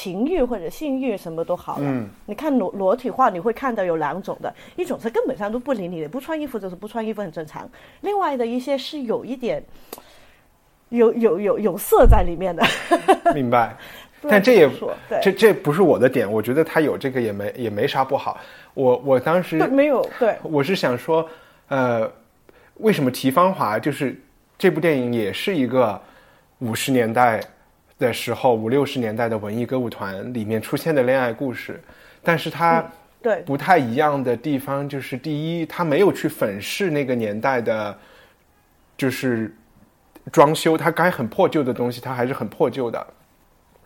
[0.00, 7.68] 情欲或者性欲什么都好了，嗯你看裸裸体画，你会看到有两种的，一种是根本上都不理你的，不穿衣服就是不穿衣服很正常。
[8.00, 9.62] 另外的一些是有一点，
[10.88, 12.64] 有有有有色在里面的。
[13.34, 13.76] 明白，
[14.22, 14.70] 但这也
[15.20, 18.38] 这这不是我的点，我觉得他有这个也没也没啥不好。
[18.72, 21.28] 我我当时没有对，我是想说，
[21.68, 22.10] 呃，
[22.76, 23.78] 为什么提芳华？
[23.78, 24.18] 就是
[24.56, 26.00] 这部电影也是一个
[26.60, 27.38] 五十年代。
[28.00, 31.80] 的时候，五六十年代的文艺歌舞团里面出现的恋爱故事，
[32.22, 32.84] 但是它
[33.22, 37.96] 对不太一样的地方就是，第一，它没有去粉饰那个年代的，
[38.96, 39.54] 就是
[40.32, 43.06] 装修，它该很破旧的东西，它还是很破旧的。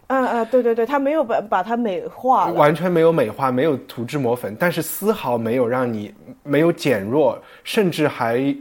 [0.07, 8.55] 嗯嗯，对对对，它没有把把它美化，完全没有美化，没有涂脂抹粉，但是丝毫没有让你没有减弱，甚至还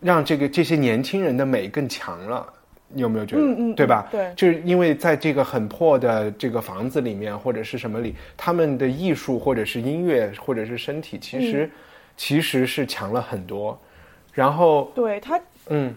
[0.00, 2.46] 让这个这些年轻人的美更强了。
[2.96, 4.08] 你有没有觉得，嗯嗯，对吧？
[4.10, 11.70] 对，就是因为在这个很破的这个房子里面，或者是什么里，他们的艺术或者是音乐或者是身体，其实
[12.16, 13.78] 其实是强了很多。
[14.32, 15.94] 然后，对他，嗯，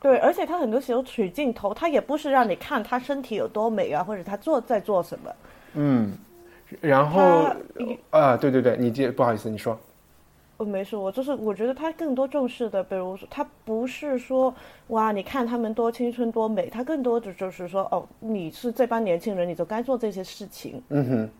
[0.00, 5.30] 对，而且他很多时候取镜头，他也不是让你看他身体有多美啊，或者他做在做什么。
[5.74, 6.12] 嗯，
[6.80, 7.50] 然后
[8.10, 9.76] 啊，对对对，你接不好意思，你说。
[10.60, 14.54] 我没说，我就是我觉得他更多重视的，比如说他不是说
[14.88, 20.82] 哇，你看他们多青春多美，他更多的就是说哦，你是这帮年轻人，你就该做这些事情。
[20.90, 21.30] 嗯哼，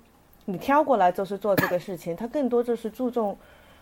[0.46, 3.36] 你挑过来就是做这个事情，他更多就是注重，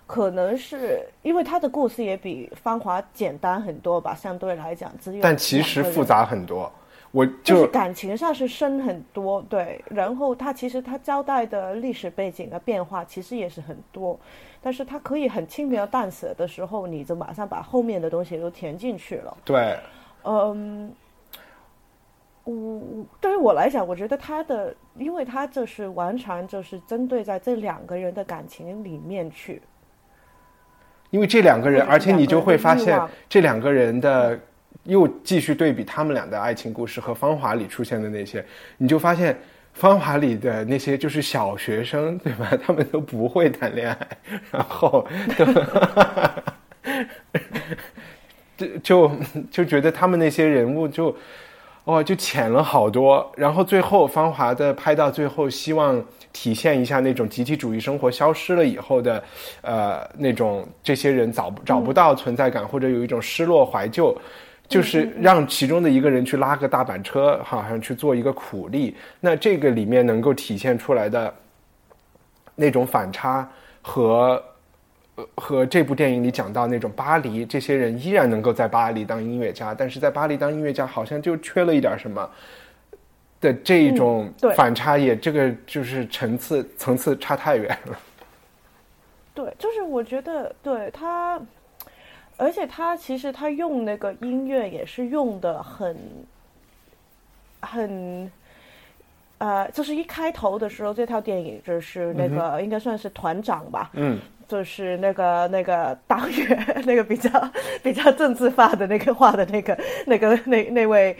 [0.08, 6.68] 可能是因为他的故事也比《芳华》简单很多吧，相对来讲，只有但其实复杂很多。
[7.10, 14.18] 我就是感情上是深很多，对，然后他其实他交代的历史背景的变化其实也是很多。
[14.60, 19.36] 但是他可以很轻描淡写的时候，你就马上把后面的东西都填进去了。
[19.44, 19.78] 对，
[20.24, 20.92] 嗯，
[22.44, 29.62] 我对于我来讲，我觉得他的，因为他就是完全就是针对在这两个人的感情里面去。
[31.10, 34.38] 因为这两个人，而且你就会发现这两个人的
[34.84, 38.44] 又继续对比他们俩的爱情故事和《芳华》里出现的那些，
[38.76, 39.36] 你就发现。
[39.74, 42.50] 芳华里的那些就是小学生，对吧？
[42.66, 44.08] 他们都不会谈恋爱，
[44.50, 45.06] 然后
[48.56, 49.12] 就就
[49.52, 51.16] 就觉得他们那些人物就
[51.84, 53.30] 哦就浅了好多。
[53.36, 59.22] 然后最后芳华的拍到最后，希望体现一下那种集体主义生活消失了以后的
[59.60, 64.12] 呃那种这些人找 找不到存在感，或者有一种失落怀旧。
[64.68, 68.94] 就是让其中的一个人去拉个大板车，好像去做一个苦力。
[69.18, 71.32] 那这个里面能够体现出来的
[72.54, 73.48] 那种反差，
[73.80, 74.44] 和
[75.36, 82.30] 和这部电影里讲到那种巴黎，这些人依然能够在巴黎当音乐家，但是在巴黎当音乐家好像就缺了一点什么
[83.40, 87.98] 的这一种反差，也这个就是层次层次差太远了。
[89.32, 91.40] 对，就是我觉得对他。
[92.38, 95.96] 而且他其实他用那个音乐也是用的很，
[97.60, 98.30] 很，
[99.38, 107.28] 呃，就是一开头的时候，这套电影就是那个应该算是团长吧，嗯，就是那个那个党员，那个比较
[107.82, 111.16] 比较政治化的那个话的那个那个那那位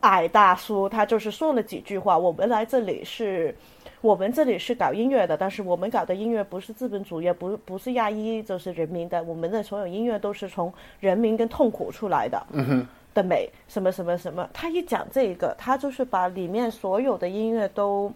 [0.00, 2.18] 矮大叔，他就是说了几句话。
[2.18, 3.54] 我们来这里是，
[4.02, 9.22] 我们这里是搞音乐的，但是我们搞的音乐不是资本主义，不不是亚裔，就是人民的。
[9.22, 12.46] 我们的所有音乐都是从人民跟痛苦出来的。
[12.52, 12.86] 嗯哼。
[13.14, 18.10] 的美，什么什么什么，他一讲这个，他就是把里面所有的音乐都，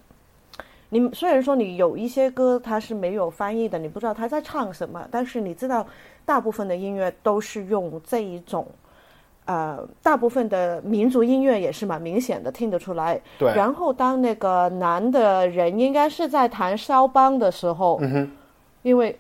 [0.89, 5.87] 你虽然说你有一些歌它是没有翻译的，你不知道他在唱什么，但是你知道
[6.25, 8.67] 大部分的音乐都是用这一种，
[9.47, 13.19] 呃，大部分的民族音乐也是蛮明显的听得出来。
[13.39, 13.53] 对。
[13.55, 18.31] 然后当那个男的人应该是在弹肖邦的时候，嗯哼，
[18.83, 19.19] 因为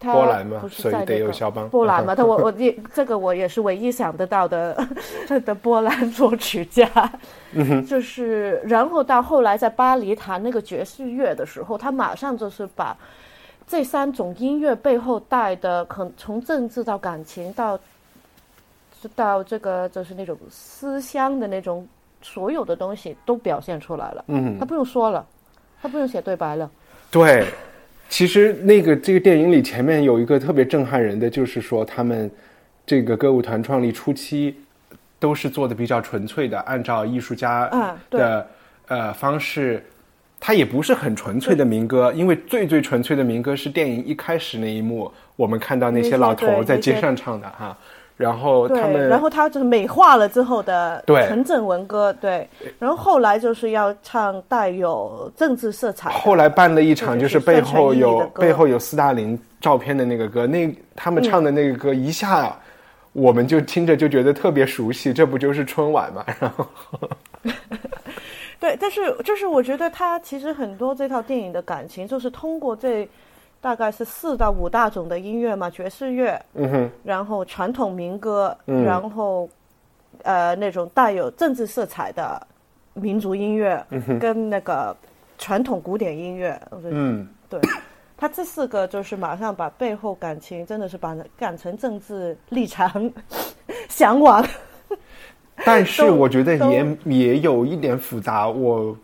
[0.00, 0.12] 他。
[0.12, 1.68] 波兰嘛，所以得有肖邦。
[1.68, 4.76] 波兰嘛， 他我我也这个我也是唯一想得到的
[5.44, 6.88] 的波兰作曲家。
[7.88, 12.96] 就是，然后到后来在巴黎弹那个爵士乐的时候，他马上就是把
[13.66, 17.78] 这三种音乐背后带的，可从政治到感情到
[19.14, 21.86] 到这个就是那种思乡的那种
[22.22, 24.24] 所有的东西都表现出来了。
[24.28, 25.26] 嗯，他不用说了，
[25.80, 26.70] 他不用写对白了。
[27.10, 27.44] 对。
[28.06, 32.30] 其实那个这个电影里前面有一个特别震撼人的，就是说他们
[32.86, 34.54] 这个歌舞团创立初期
[35.18, 38.46] 都是做的比较纯粹的，按照艺术家的
[38.88, 39.82] 呃方式，
[40.38, 47.76] 它也不是很纯粹的民歌，因为最最纯粹的民歌是电影一开始那一幕，我们看到那些老头在街上唱的哈。
[48.16, 52.48] 然后他们，然后他就是美化了之后的纯正文歌，对。
[52.78, 56.10] 然后后来就是要唱带有政治色彩。
[56.10, 62.56] 后来办了一场，就是背后有背后有斯大林照片的那个歌，那他们唱的那个歌，一下
[63.12, 66.24] 我们就听着就觉得特别熟悉，这不就是春晚嘛？
[66.38, 66.66] 然后，
[68.60, 73.08] 对，但是就是我觉得他其实很多这套电影的感情，就是通过这。
[73.64, 79.48] 大概是四到五大种的音乐嘛，爵士乐，嗯哼，然后传统民歌，嗯，然后，
[80.22, 82.46] 呃，那种带有政治色彩的
[82.92, 84.94] 民族音乐，嗯，跟那个
[85.38, 87.58] 传统古典音乐，嗯，对，
[88.18, 93.10] 他这四个就是马上把背后感情真的是把改成政治立场、
[93.88, 94.46] 向往，
[95.64, 98.94] 但是我觉得也也有一点复杂，我。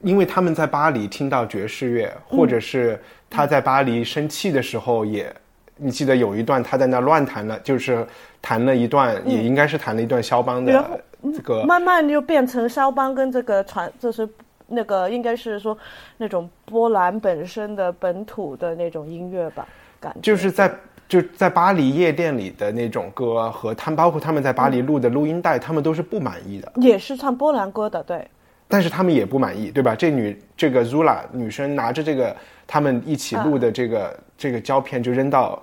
[0.00, 3.00] 因为他们在巴黎听到爵士乐，或者是
[3.34, 5.34] 他在巴黎生气的时候，也，
[5.76, 8.06] 你记得有一段他在那乱弹了，就是
[8.40, 11.02] 弹了一段，也应该是弹了一段肖邦的
[11.34, 11.64] 这个。
[11.64, 14.28] 慢慢就变成肖邦跟这个传，就是
[14.68, 15.76] 那个应该是说
[16.16, 19.66] 那种波兰本身的本土的那种音乐吧，
[20.00, 20.20] 感觉。
[20.20, 20.72] 就是在
[21.08, 26.72] 就在巴黎夜店里的那种歌，和他们包括他们在巴黎录的录音带，他们都是不满意的。
[26.76, 28.24] 也是唱波兰歌的，对。
[28.66, 29.94] 但是他们也不满意，对吧？
[29.94, 32.34] 这女这个 Zula 女生拿着这个
[32.66, 35.62] 他们一起录的这个这个胶片就扔到，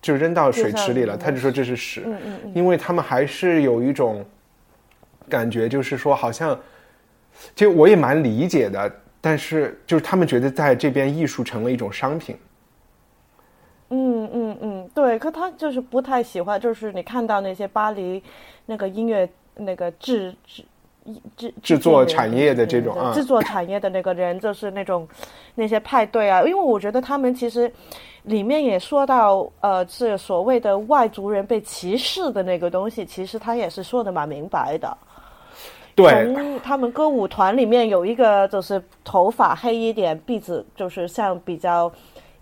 [0.00, 1.16] 就扔到水池里了。
[1.16, 2.06] 他就说这是屎，
[2.54, 4.24] 因为他们还是有一种
[5.28, 6.58] 感觉，就是说好像，
[7.54, 8.90] 就我也蛮理解的。
[9.20, 12.36] 但是就是他们觉得在这边艺术成了一种商品。
[13.90, 15.18] 嗯嗯嗯，对。
[15.18, 18.22] 可他就是不太喜欢，就是你看到那些巴黎
[18.66, 20.64] 那个音乐那个制制。
[21.36, 25.06] 制制作产业的这种啊，制作产业的那个人就是那种
[25.54, 27.70] 那些派对啊，因为我觉得他们其实
[28.24, 34.96] 里面也说到，呃，是所谓的外族人被歧视的那个东西，其实他也是说的蛮明白的。
[35.94, 41.90] 对，从他们歌舞团里面有一个就是头发黑一点，鼻子就是像比较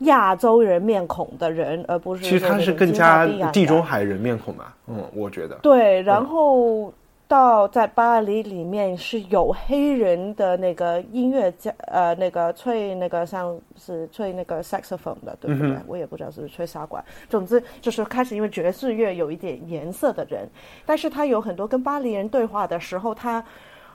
[0.00, 4.76] 亚洲人面孔的人，而不是其实他是更加地中海人面孔吧？
[4.88, 6.92] 嗯，我觉得对，然后。
[7.28, 15.76] 到在巴黎里面是有黑人的那个音乐家，呃，那个吹那个像是吹那个 saxophone 的，对不对？
[15.88, 17.04] 我也不知道是不是吹沙管。
[17.28, 20.48] 总之就是开始因为爵士乐有一点颜色的人，
[20.84, 23.44] 但是他有很多跟巴黎人对话的时候，他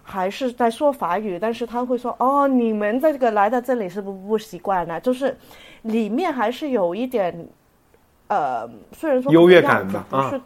[0.04, 5.38] 还是在说法语，但是他会说：“哦，你们这个来到这里是不不习惯呢？”就是
[5.84, 7.48] 里面还是有一点，
[8.28, 10.42] 呃，虽然说优越感吧，不是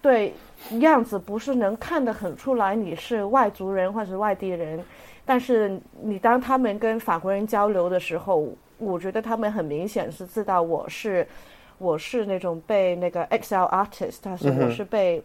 [0.00, 0.32] 对。
[0.80, 4.82] 样子不是能看得很出来你是外族人或者外地人，
[5.24, 11.26] 但是你当他们跟法国人交流的时候，我觉得他们很明显是知道我是
[11.78, 15.22] 我是那种被那个 XL artist，但是我是被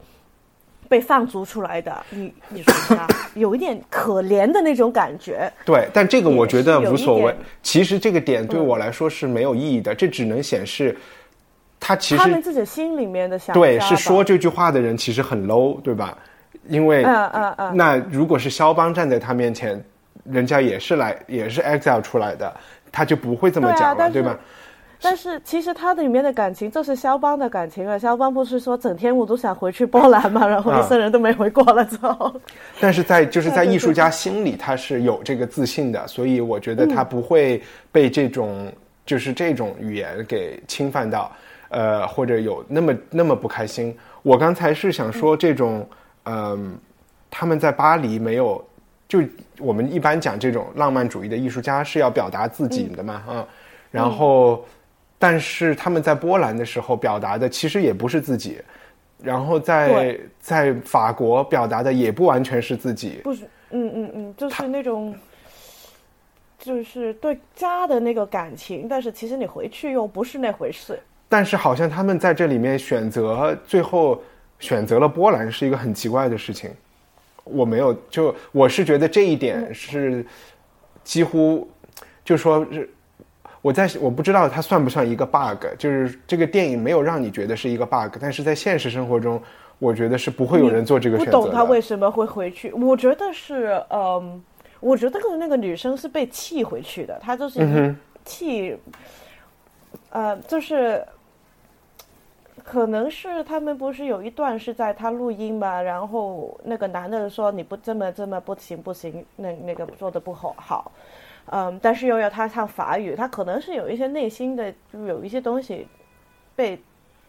[0.88, 5.52] 被放逐出来的艺艺术家， 有一点可怜的那种感觉。
[5.66, 7.36] 对，但这个我觉得无所谓。
[7.64, 10.96] 其实这个点对我来说是没有意义的，这只能显示。
[11.82, 16.18] 他其实他们自己心里面的想对是说这句话的人其实很 low，对吧？
[16.70, 19.84] 因为嗯嗯嗯，那如果是肖邦站在他面前，
[20.24, 22.54] 人家也是来也是 exile 出来的，
[22.92, 24.38] 他就不会这么讲了，对吧？
[25.02, 27.98] 但是其实他里面的感情就是肖邦的感情啊。
[27.98, 32.32] 肖邦不是说整天我都想回去波兰嘛，然后一生人都没回过了之后。
[32.80, 37.60] 但是在就是在艺术家心里，他是有这个自信的，所以我觉得他不会
[37.92, 38.72] 被这种
[39.04, 41.32] 就是这种语言给侵犯到，
[41.72, 43.98] 呃，或者有那么那么不开心。
[44.22, 45.84] 我刚才是想说这种，
[46.26, 46.78] 嗯，
[47.32, 48.64] 他们在巴黎没有，
[49.08, 49.20] 就
[49.58, 53.48] 我们一般讲这种浪漫主义的艺术家是要表达自己的嘛，啊，
[53.90, 54.64] 然后。
[55.24, 58.60] 但是他们在波兰的时候表达的其实也不是自己，
[59.22, 65.14] 然后在在法国表达的也不完全是自己，不是，嗯嗯嗯，就是那种，
[66.58, 71.00] 就是对家的那个感情，但是其实你回去又不是那回事。
[71.32, 74.22] 但是好像他们在这里面选择最后
[74.60, 76.70] 选择了波兰是一个很奇怪的事情，
[77.46, 80.26] 我没有就我是觉得这一点是
[81.06, 81.66] 几乎
[82.26, 82.90] 就说是。
[83.64, 89.40] 我在我不知道它算不算一个 bug，就是这个电影没有让你觉得是一个 bug，但是在现实生活中，
[89.78, 92.72] 我觉得是不会有人做这个选择不懂他为什么会回去？
[92.72, 94.44] 我觉得是，嗯，
[94.80, 98.76] 我觉得那个女生是被气回去的，她就是气，
[100.10, 101.06] 呃，就是
[102.64, 110.92] 可能是他们不是有一段是在他录音嘛，然后那个男的说你不这么这么不行不行，那那个做的不好好。
[111.48, 115.88] 嗯，但是又要他唱法语，他可能是有一些内心的，就有一些东西
[116.56, 116.80] 被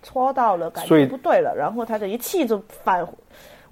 [0.03, 3.05] 戳到了，感觉不对了，然后他的一气就反，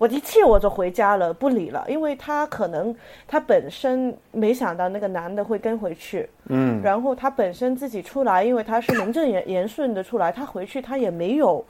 [0.00, 2.96] 我一气我就回家了，不理了，因为他可能
[3.28, 11.62] 他本身没想到那个男的会跟回去，嗯，然后他本身自己出来，因为他是名正言 言顺的出来，他回去他也没有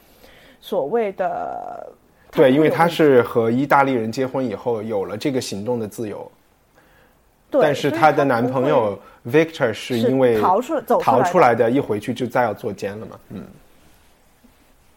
[0.60, 1.92] 所谓的，
[2.30, 6.30] 对，因为他是和意大利人结婚以后有了这个行动的自由。
[7.52, 13.18] 但是她的男朋友 Victor 是因为逃出走逃出来的，一回去就再要坐监了嘛。
[13.30, 13.42] 嗯，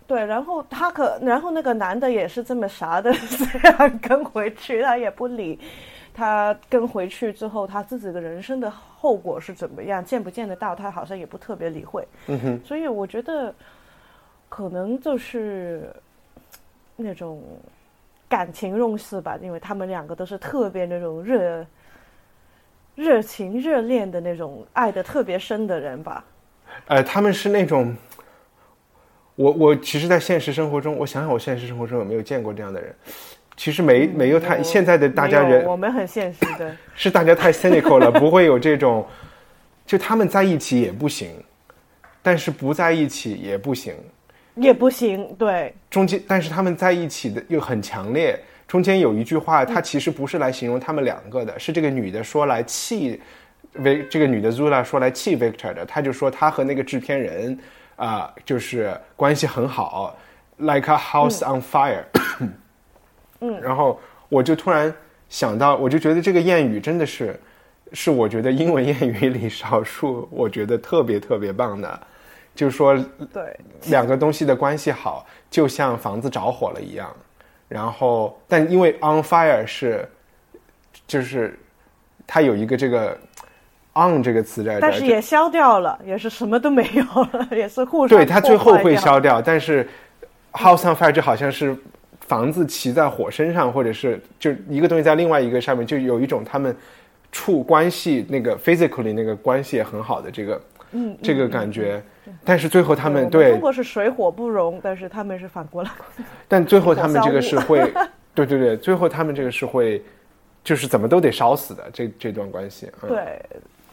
[0.08, 3.12] 对，然后他可，然后那个男的也是这么傻的，
[3.52, 5.60] 这样跟回去，他也不理。
[6.14, 12.08] 他跟回去之后，他自己的人生的后果是怎么样，见不见得到，他好像也不特别理会。
[12.28, 12.62] 嗯哼。
[12.64, 13.54] 所以我觉得，
[14.50, 15.92] 可能就是
[16.96, 17.42] 那种
[18.30, 21.66] 感情用事吧，因为他们两个都是特别那种热。
[22.96, 26.24] 热情热恋的那种爱的特别深的人吧，
[26.86, 27.92] 呃，他们是那种，
[29.36, 32.94] 我我其实，在现实生活中，我想想，我现实生活中有没有见过这样的人？
[33.56, 39.06] 其实没没有太现在的大家人，我们很现实的，是大家太 cynical 了，不会有这种，
[39.86, 41.30] 就他们在一起也不行，
[42.22, 43.94] 但是不在一起也不行，
[44.56, 48.40] 也不行，对，中间，但是他们在一起的又很强烈。
[48.68, 53.22] 中间有一句话，它其实不是来形容他们两个的，是这个女的说来气
[53.74, 57.56] 为这个女的 Zula 说来气 Victor 的，她就说她和那个制片人
[57.96, 60.16] 啊，就是关系很好
[60.58, 62.04] ，like a house on fire。
[63.40, 64.94] 嗯，然后我就突然
[65.30, 67.40] 想到，我就觉得这个谚语真的是，
[67.92, 72.00] 是我觉得英文 谚语里少数我觉得特别特别棒的，
[72.56, 72.96] 就是说，
[73.34, 77.14] 对，两个东西的关系好，就像房子着火了一样。
[77.68, 80.08] 然后，但因为 on fire 是，
[81.08, 81.58] 就是
[82.28, 83.18] 它有一个这个
[83.94, 89.42] on 这个词在这，但是也消掉了，也是什么都没有了，也是互相对它最后会消掉。
[89.42, 89.88] 但是
[90.52, 91.76] house on fire 就好像是
[92.22, 96.76] 房子骑在火身上，或者是就一个东西在另外一个上面，就有一种他们
[97.32, 102.02] 处关系那个 physically 那个关系也很好的这个嗯这个感觉。
[102.46, 105.92] 但是最后他们对中国是水火不容，但是他们是反过来。
[106.48, 107.80] 但最后他们这个是会，
[108.34, 110.02] 对对对，最后他们这个是会，
[110.64, 112.90] 就是怎么都得烧死的这这段关系。
[113.02, 113.42] 对，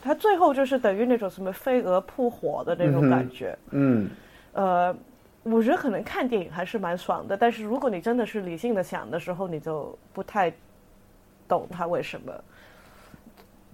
[0.02, 3.56] 他最后就是等于那种什么飞蛾扑火的那种感觉。
[3.70, 4.08] 嗯，
[4.52, 4.96] 呃，
[5.42, 10.52] 我觉得可能看电影还是蛮爽的，但是如果你真的是理性的想的时候，你就不太
[11.48, 12.32] 懂他为什么，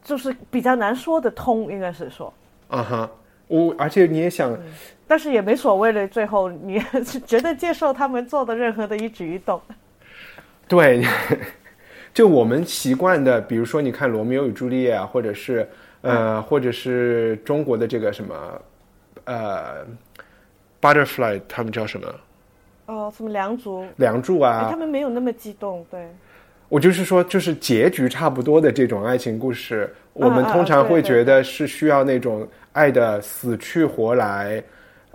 [0.03, 2.33] 就是比较难说得通，应该是说。
[2.69, 3.11] 啊哈。
[3.49, 4.59] 我而且你也想，
[5.07, 6.09] 但是也没所谓的。
[6.09, 9.63] 最后你是绝对接受他们做的任何的一举一动。
[10.67, 11.07] 对，
[12.13, 15.69] 就我们习惯的，比如说你看《罗密欧与朱丽叶》啊，或者是
[16.07, 18.35] 呃，或者是中国的这个什么
[19.25, 19.87] 呃
[20.81, 22.15] ，Butterfly，他们叫什么？
[22.87, 23.85] 哦，什么梁祝？
[23.97, 25.85] 梁祝啊，他们没有那么激动。
[25.91, 26.09] 对，
[26.69, 32.47] 我就是说，就是结局差不多的这种爱情故事，我们通常会觉得是需要那种。
[32.77, 34.63] 爱的死去活来，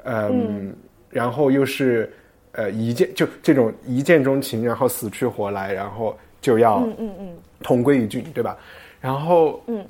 [0.04, 0.74] 嗯，
[1.12, 2.12] 然后又是
[2.54, 8.58] 呃一见就这种一见钟情，然后死去活来，然后就要嗯嗯嗯同归于尽，对吧？
[9.00, 9.86] 然后嗯，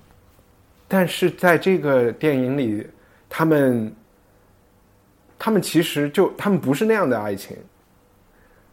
[0.93, 2.85] 但是在这个电影里，
[3.29, 3.89] 他们
[5.39, 7.55] 他们其实就他们不是那样的爱情，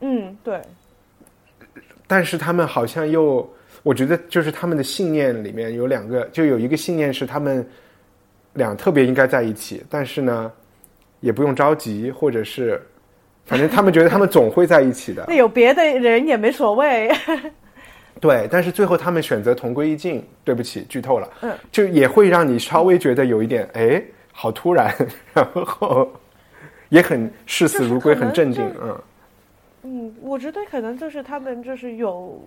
[0.00, 0.60] 嗯，对，
[2.08, 3.48] 但是他们好像又，
[3.84, 7.64] 我觉得就是他们的信念里面有两个，就有一个信念是他们
[8.54, 10.50] 俩特别应该在一起，但是呢，
[11.20, 12.82] 也不用着急，或者是，
[13.46, 15.26] 反正他们觉得他们总会在一起的。
[15.30, 17.08] 那有别的人也没所谓。
[18.20, 20.26] 对，但是最后他们选择同归于尽。
[20.44, 21.28] 对不起，剧透了。
[21.42, 24.02] 嗯，就也会让你稍微觉得有一点，哎，
[24.32, 24.94] 好突然，
[25.34, 26.08] 然后
[26.88, 28.66] 也很视死如归，很镇定。
[28.82, 29.00] 嗯。
[29.82, 32.40] 嗯，我觉得可能就是他们就是有，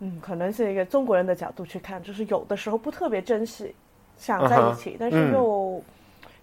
[0.00, 3.74] 嗯，可能是一个中国人的角度去看，就是有的时候不特别珍惜，
[4.18, 5.82] 想在一起，但是又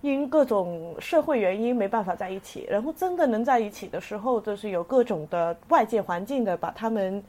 [0.01, 2.65] 因各种社会原因没办法在一起。
[2.69, 7.21] 然后真的能在一起的时候，就是有各种的外界环境的把他们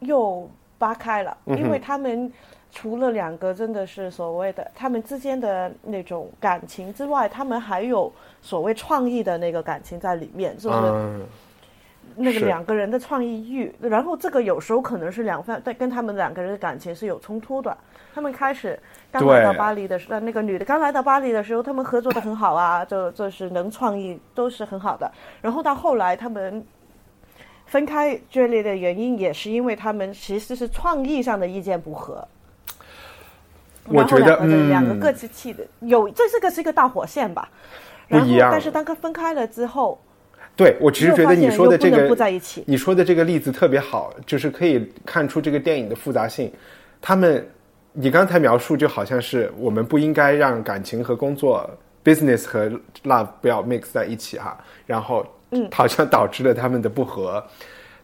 [0.00, 0.48] 又
[0.78, 2.32] 扒开了，因为他们
[2.70, 11.26] 除了两个真的是所谓的他们之间的那种感情之外，他们还有所谓创意的那个感情在里面，就是。
[12.16, 17.74] 那个两个人的创意欲，然后这个有时候可能是两方在跟他们两个人的感情是有冲突的。
[18.12, 18.78] 他们开始
[19.12, 25.10] 刚来到巴黎的时候，那个女的刚来到巴黎的时候，他们合作的很好啊，就就是能创意都是很好的。
[25.40, 26.62] 然后到后来他们
[27.70, 32.26] 分开决裂的原因，也是因为他们其实是创意上的意见不合。
[33.84, 37.48] 我觉得两个各自气的有这是个是一个大火线吧。
[38.08, 38.50] 不一样。
[38.50, 39.98] 但是当他分开了之后。
[40.56, 46.52] 对，我其实觉得你说的这个不在一起，你说的这个例子特别好，就是可以看出这个电影的复杂性。
[47.00, 47.48] 他们，
[47.92, 51.70] 你刚才描述就好像是我们不应该让感情和工作
[52.04, 52.68] ，business 和
[53.04, 57.44] love 不要 mix 在一起哈，然后，嗯，好像导致了他们的不和。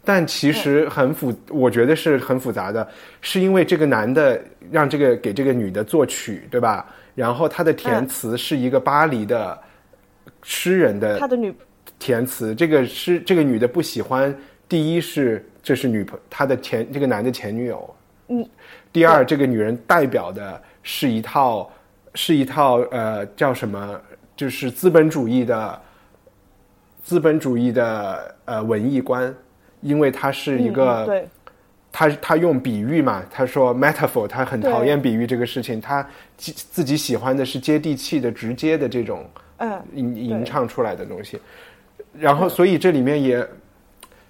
[0.04, 2.86] 但其实很复，我觉得是很复杂的，
[3.20, 4.40] 是因为这个男的
[4.70, 6.86] 让这个给这个女的作曲，对吧？
[7.16, 9.58] 然后他的填词是一个巴黎的
[10.42, 11.52] 诗人的，他的女。
[11.98, 14.32] 填词，这个诗这个女的不喜欢。
[14.68, 17.96] 第一是这是女朋他的前这个男的前女友。
[18.28, 18.48] 嗯。
[18.92, 21.68] 第二，这个女人代表的是一套
[22.14, 24.00] 是一套呃叫什么？
[24.36, 25.80] 就是资本主义的
[27.06, 29.32] 资本主义的呃文艺观，
[29.80, 31.28] 因为他是一个对。
[31.92, 39.24] 他他用比喻嘛，他说 metaphor，他很讨厌比喻这个事情，他自自己喜欢的是接地气的、直接的这种
[39.58, 41.40] 嗯吟吟唱出来的东西。
[42.12, 43.46] 然后，所以这里面也，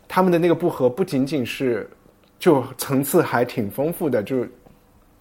[0.07, 1.89] 他们的那个不和不仅仅是，
[2.39, 4.47] 就层次还挺丰富的，就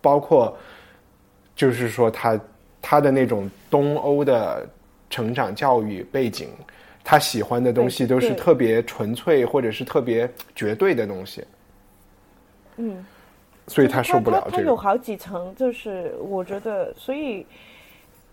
[0.01, 0.56] 包括，
[1.56, 2.39] 就是说他
[2.82, 4.68] 他的那种东欧的
[5.10, 6.49] 成长教育背景，
[7.06, 11.41] 他喜欢的东西都是特别纯粹或者是特别绝对的东西。
[12.76, 13.06] 嗯，
[13.68, 14.58] 所以他受不了这个。
[14.58, 17.45] 他有好几层，就是我觉得，所以。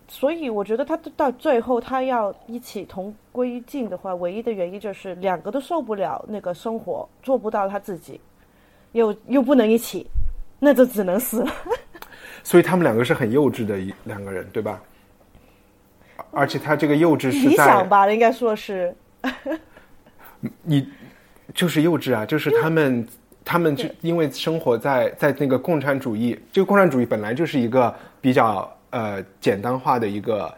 [0.09, 8.21] 所以我觉得他到最后他要一起同归于尽的话，唯一的原因就是两个都受不了那个生活，做不到他自己，
[8.91, 10.07] 又又不能一起，
[10.59, 11.51] 那就只能死了。
[12.45, 14.83] 所以他们两个是很幼稚的一两个人，对吧？
[16.31, 18.95] 而且他这个幼稚是理想吧，应该说是。
[20.63, 20.89] 你
[21.55, 22.25] 就是幼稚啊！
[22.25, 23.09] 就是他们，
[23.45, 28.71] 他们就因为生活在在那个共产主义，这个共产主义本来就是一个比较。
[28.93, 30.55] 呃，简单化的一个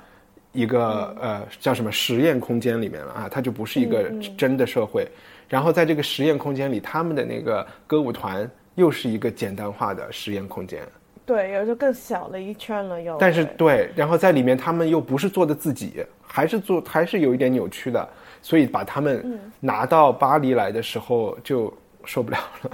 [0.51, 5.09] 一个呃叫什么实验空间里面了啊，它就不是一个真的社会。
[5.49, 10.83] 然后在这个实验空间里，他们的那个歌舞团又是一个简单化的实验空间。
[11.27, 13.17] 对，有就更小了一圈了，又。
[13.19, 18.07] 但是对，然后在里面他们又不是做的自己，还是做还是有一点扭曲的，
[18.43, 21.73] 所以把他们拿到巴黎来的时候就
[22.05, 22.71] 受不了了。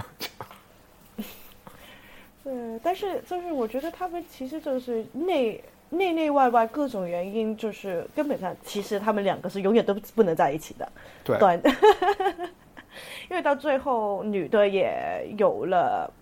[2.43, 10.93] 对，但是就是我觉得他们其实就是内内内外外各种原因，就是根本上其实他们两个是永远都不能在一起的。
[11.23, 11.39] 对，
[13.31, 16.13] 因为到最后女的也有了，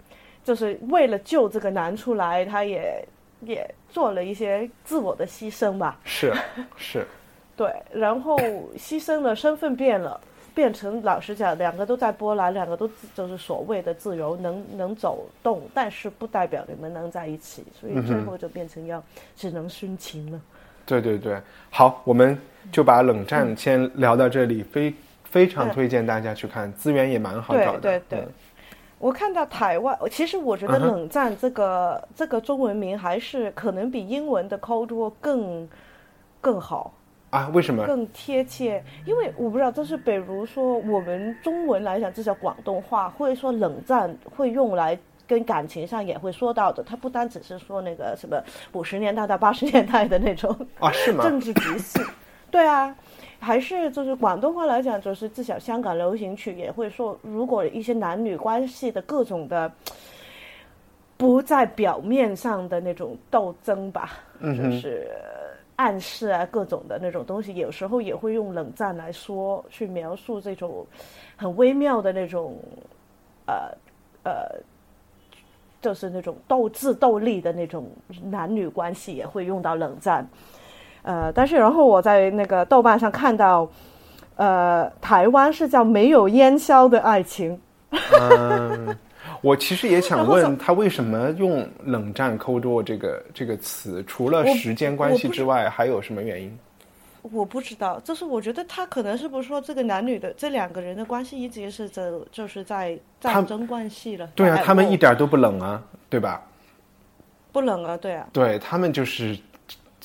[0.48, 3.06] 就是为了救这个男出来，他也
[3.40, 5.98] 也做了一些自我的牺牲吧。
[6.04, 6.32] 是
[6.78, 7.06] 是，
[7.54, 8.38] 对，然后
[8.78, 10.18] 牺牲了，身份变了。
[10.54, 19.00] 变成老实讲，两个都在波兰，两个都就是所谓的自由，能能走动，但是不代表你们能在一起，所以最后就变成要
[19.36, 20.40] 只能殉情了。
[20.86, 21.38] 对对对，
[21.70, 22.36] 好，我们
[22.72, 24.92] 就把冷战先聊到这里，非
[25.22, 27.80] 非常推荐大家去看，资源也蛮好找的。
[27.80, 28.28] 对对对，
[28.98, 35.68] 我看到台湾，其实我觉得冷战这个这个中文名还是可能比英文的 Cold War 更
[36.40, 36.92] 更好。
[37.30, 38.82] 啊，为什么更贴切？
[39.04, 46.82] 因为我不知道，就是比如说我们中文来讲，这叫广东话，或者说冷战会用来跟感情上也会说到的。
[46.82, 48.42] 他不单只是说那个什么
[48.72, 51.22] 五十年代到八十年代的那种啊，是吗？
[51.22, 52.00] 政治局势，
[52.50, 52.96] 对啊，
[53.40, 59.70] 还是就是广东话来讲，就是至少香港流行曲也会说，如果一些男女关系的各种的
[61.16, 65.08] 不在表面上的那种斗争吧，就是
[65.76, 70.86] 暗示啊各种的那种东西，有时候也会用冷战来说去描述这种
[71.36, 72.56] 很微妙的那种
[73.46, 73.72] 呃
[74.24, 74.60] 呃。
[75.80, 77.88] 就是那种斗智斗力的那种
[78.24, 80.26] 男女关系，也会用到冷战。
[81.08, 83.66] 呃，但是然后我在那个豆瓣上看到，
[84.36, 87.58] 呃，台湾是叫没有烟消的爱情。
[88.20, 88.94] 嗯，
[89.40, 96.58] 我其实也 想问他为什么用冷战扣多这个这个词，除了时间关系之外，还有什么原因？
[97.22, 104.28] 我不知道，就是我觉得他可能是不是说这个男女的这两个人的关系一直是这就是在战争关系了。
[104.34, 106.42] 对啊，他们一点都不冷啊，对吧？
[107.50, 108.26] 不冷啊，对啊。
[108.30, 109.36] 对他们就是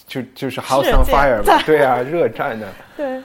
[0.05, 2.67] 就就是 house on fire 嘛， 对啊，热战的。
[2.95, 3.23] 对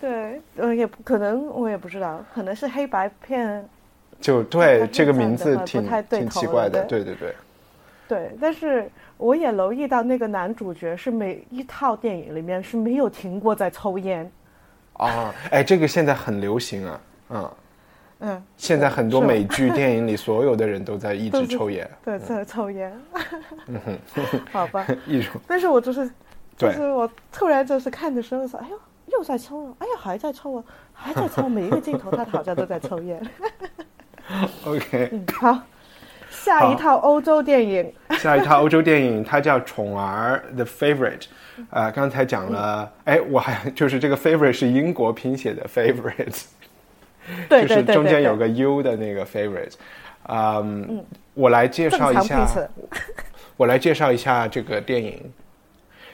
[0.00, 3.68] 对，呃，也不可能，我也不知道，可能是黑白片。
[4.20, 7.34] 就对这个名字挺挺奇怪的，对对对。
[8.08, 8.90] 对，但是。
[9.22, 14.32] 我也留意到那个男主角是每一套电影里面是没有停过在抽烟。
[14.94, 17.50] 啊，哎，这个现在很流行啊，嗯，
[18.20, 22.92] 嗯，现在很多美剧、电影里所有的人都在一直抽烟，对，在抽烟。
[23.66, 23.98] 嗯哼，
[24.52, 25.40] 好吧， 艺术。
[25.46, 26.10] 但是我就是，
[26.56, 33.20] 就是我突然就是看的时候说，哎呦，又在抽了，哎呀，还在抽啊，还在抽，每一个镜头他好像都在抽烟。
[34.64, 35.58] OK，嗯，好。
[36.30, 41.24] 下一套欧洲电影，下一套欧洲电影，它叫《宠儿》 The Favorite，
[41.68, 46.44] 啊，刚才讲了，哎，我还 就是这个 Favorite 是英国拼写的 Favorite，
[47.48, 49.72] 就是中间有个 U 的那个 Favorite，
[50.28, 51.04] 嗯，
[51.34, 52.46] 我来介绍一下，
[53.56, 55.20] 我来介绍一下这个电影。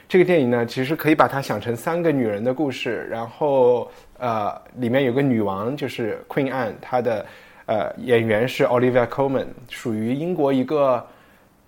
[0.07, 7.25] 这个电影呢，其实可以把它想成三个女人的故事，然后呃，里面有个女王，就是 Queen Anne，她的。
[7.67, 11.05] 呃，演员是 Olivia Colman，属于英国一个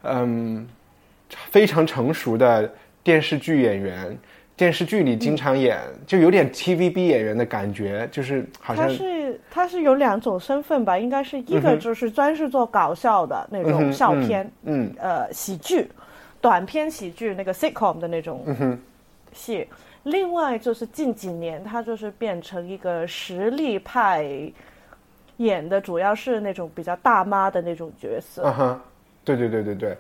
[0.03, 0.65] 嗯
[1.27, 2.73] 非常成熟的
[3.03, 4.17] 电视剧演员。
[4.59, 8.85] 电视剧里经常演，就有点 TVB 演员的感觉，就是好像。
[8.85, 10.99] 他是他是有两种身份吧？
[10.99, 15.89] 应该是一个就是专是做搞笑的那种笑片，嗯，呃，喜剧、
[16.41, 18.45] 短片喜剧那个 sitcom 的那种
[19.31, 19.65] 戏。
[20.03, 24.51] 另外就是近几年，他就是变成一个实力派。
[25.37, 28.81] 演的主要是那种比较大妈的那种角色，嗯哼，
[29.23, 29.97] 对对对对对，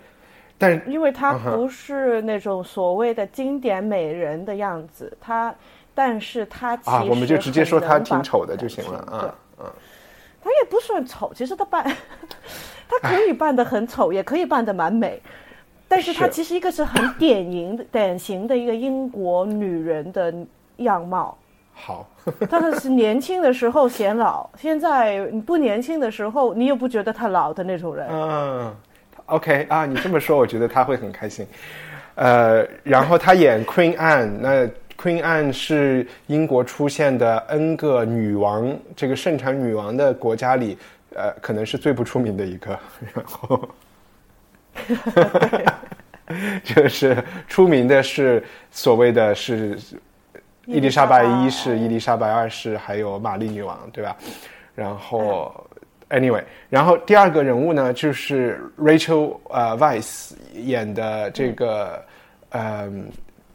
[0.59, 5.55] 但因为她不是那种所谓的经典美人的样子，她，
[5.95, 9.65] 但是她啊，我们就直接说她挺丑的就行了，啊，嗯，
[10.43, 11.83] 她也不算丑，其实她扮，
[12.87, 15.21] 她可以扮的很丑，也可以扮的蛮美，
[15.87, 20.33] 但是她其实一个是很典型的、典型的一个英国女人的
[20.77, 21.37] 样貌。
[21.73, 22.05] 好，
[22.51, 28.09] 他是年轻的时候显老，现在不年轻的时候，你又不觉得她老的那种人。
[28.11, 28.75] 嗯
[29.29, 31.45] ，OK 啊，你这么说，我觉得他会很开心。
[32.15, 34.67] 呃，然后他演 Queen Anne，那
[34.97, 40.77] Queen Anne 是英国出现的 N 个女王这个盛产女王的国家里，
[41.15, 42.77] 呃，可能是最不出名的一个。
[43.13, 43.69] 然后，
[46.63, 49.77] 就是出名的是所谓的是。
[50.65, 54.15] 伊丽莎白一世、伊丽莎白二世，还有玛丽女王，对吧？
[54.75, 55.67] 然后
[56.09, 62.03] ，anyway，然后第二个人物呢，就是 Rachel 呃 Weisz 演的这个
[62.49, 62.89] 呃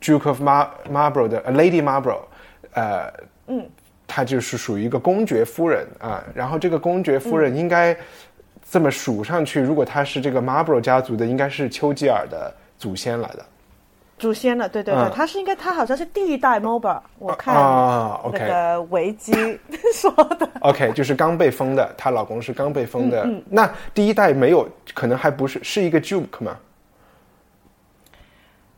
[0.01, 2.23] Duke of Mar Marlborough 的 Lady Marlborough，
[2.73, 3.13] 呃，
[3.47, 3.69] 嗯，
[4.07, 6.25] 她就是属于一个公爵夫人啊。
[6.35, 7.97] 然后这个公爵夫人应该
[8.71, 13.45] 这么数上去，如果她是这个 Marlborough 家族的，应该是丘吉尔的祖先来的。
[14.17, 17.55] 祖先了，对对对，他是应该，他好像是第一代 mobile，我看
[18.33, 19.33] 那个维基
[19.93, 20.49] 说的。
[20.61, 23.29] OK，就是刚被封的，她老公是刚被封的。
[23.51, 26.57] 那第一代没有，可能还不是是一个 Juke 吗？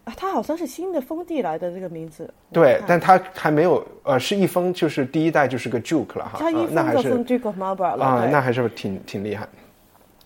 [0.05, 2.33] 啊，他好像是新的封地来的这个名字。
[2.51, 6.39] 对，但他还没有，呃，是一封就是第一代就是个 Juke 了哈。
[6.39, 9.47] 他一封就封 Duke Marlborough 了啊，那还是挺挺厉害。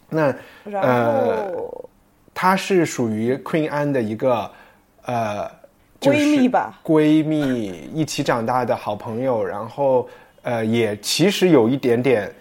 [0.08, 0.32] 那
[0.64, 1.90] 然后
[2.32, 4.48] 他是属于 Queen Anne 的一个。
[5.10, 5.50] 呃，
[6.00, 10.08] 闺蜜吧，闺蜜一起长大的好朋友，然后
[10.42, 12.32] 呃，也其实有一点点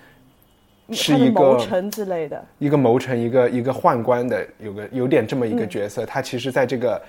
[0.91, 6.05] 是一个谋臣之类的，一个谋臣，一个一个宦官的，有个有点这么一个角色。
[6.05, 7.01] 他其实在这个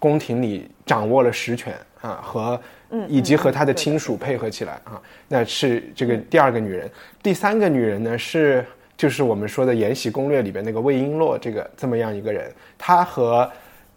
[0.00, 2.60] 宫廷里掌握了实权啊，和
[3.06, 6.90] 以及和他的亲属配合起来啊，那是这个第二个女人。
[7.22, 13.48] 第三个女人呢，是就是我们说的《延禧攻略》里边那个魏璎珞，这个这么样一个人，她和。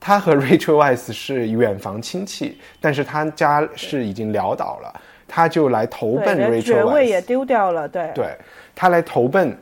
[0.07, 8.33] 他和 Rachel Weiss 是远房亲戚，但是他家是已经潦倒了，他就来投奔 Rachel 爵位也丢掉了，对对
[8.73, 9.53] 他来投奔，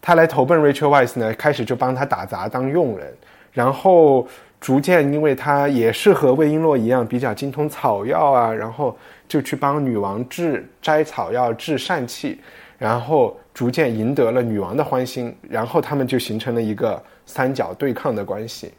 [0.00, 3.14] 他来投奔 Rachel Weiss 呢，开始就帮他打杂当佣人，
[3.52, 4.26] 然后
[4.60, 8.98] 逐渐因为他也是和魏璎珞一样比较精通草药啊，然后
[9.28, 12.40] 就去帮女王治摘草药治疝气，
[12.76, 18.72] 然后逐渐赢得了女王的欢心，然后他们就形成了一个三角对抗的关系。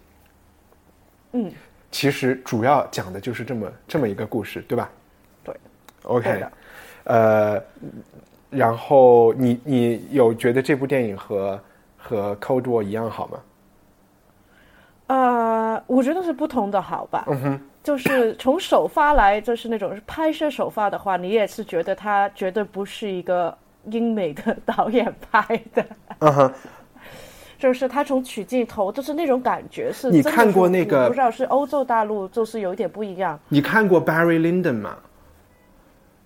[1.34, 1.52] 嗯，
[1.92, 4.90] 其实主要讲的就是这么这么一个故事，对吧？
[5.44, 5.56] 对
[6.04, 6.46] ，OK，
[7.04, 7.62] 呃，
[8.50, 11.60] 然后你你有觉得这部电影和
[11.98, 13.40] 和 Cold War 一样好吗？
[15.08, 17.26] 呃，我觉得是不同的好吧。
[17.28, 23.56] 嗯哼，就是从首发来，就是那种拍摄首发的话，你也是觉得他绝对不是一个
[23.86, 25.86] 英美的 导演拍的，
[26.20, 26.54] 嗯哼，
[27.64, 30.12] 就是他从取镜头，就是那种感觉是。
[30.12, 33.40] 你看过那个我不知道是欧洲大陆，就是有一点不一样。
[33.48, 34.98] 你看过 Barry Lyndon 吗？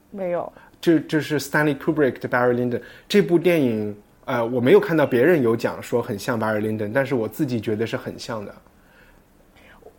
[0.10, 8.52] 没有，就就是 Stanley Kubrick 的 Barry Lyndon 这部电影，呃，我没有看到别人有讲说很像 Barry Lyndon，但是我自己觉得是很像的。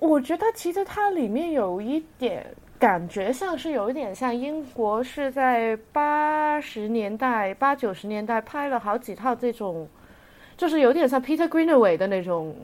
[0.01, 2.45] 我觉得其实它里面有一点
[2.81, 9.89] 感觉像是有一点像英国是在八十年代、八九十年代拍了好几套这种，
[10.59, 12.55] 就是有点像 Peter Greenaway 的那种，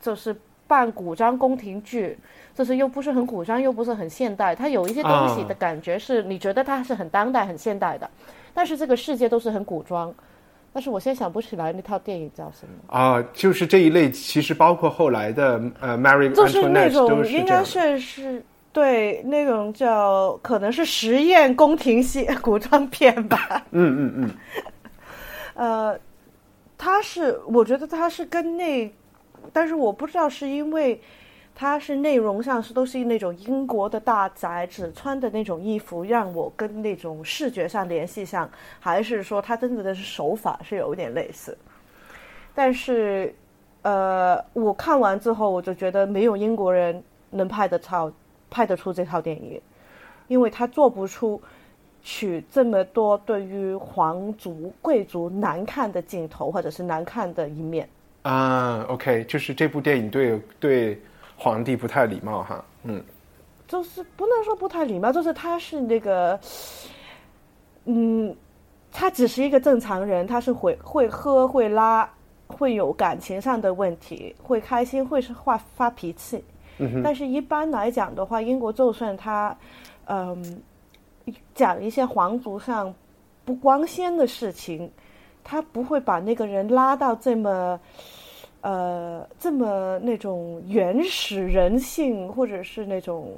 [0.00, 0.34] 就是
[0.66, 2.18] 半古装宫廷剧，
[2.54, 8.10] 就是又不是很古装，又不是很现代，它有一些东西的感觉是你觉得它是很当代、很现代的，
[8.52, 10.12] 但是这个世界都是很古装。
[10.72, 12.98] 但是我现在想不起来那套电影叫什么。
[12.98, 17.98] 啊，就是这一类，其实包括后来的呃 Mary 就是那种应该是这样的。
[17.98, 23.64] 是是对那种叫可能是实验宫廷戏 古装片吧。
[23.70, 24.30] 嗯嗯嗯，
[25.54, 25.98] 呃，
[26.78, 28.92] 他是我觉得他是跟那，
[29.52, 31.00] 但是我不知道是因为
[31.54, 41.56] 他是内容上是都是那种英国的大宅只穿的那种衣服，让我跟那种视觉上联系上，还是说他真的的是手法是有一点类似。
[42.54, 43.34] 但是，
[43.82, 48.12] 呃，我看完之后，我就觉得没有英国人能拍得超
[48.50, 49.60] 拍得出这套电影，
[50.28, 51.40] 因为他做不出
[52.06, 57.88] 取这么多对于皇族贵族难看的镜头，或者是难看的一面。
[58.22, 61.02] 啊，OK，就是这部电影对对
[61.36, 62.64] 皇帝不太礼貌哈。
[62.84, 63.02] 嗯
[63.66, 66.38] 就是不能说不太礼貌，就是他是那个，
[67.86, 68.32] 嗯，
[68.92, 72.08] 他只是一个正常人，他是会会喝会拉，
[72.46, 76.44] 会有感情上的问题，会开心会是发发脾气。
[76.78, 79.56] 嗯但是一般来讲的话，英国就算他，
[80.04, 80.62] 嗯，
[81.54, 82.94] 讲一些皇族上
[83.44, 84.90] 不光鲜的事情，
[85.42, 87.80] 他不会把那个人拉到这么。
[88.62, 93.32] 呃，这么那种原始人性，或者是那种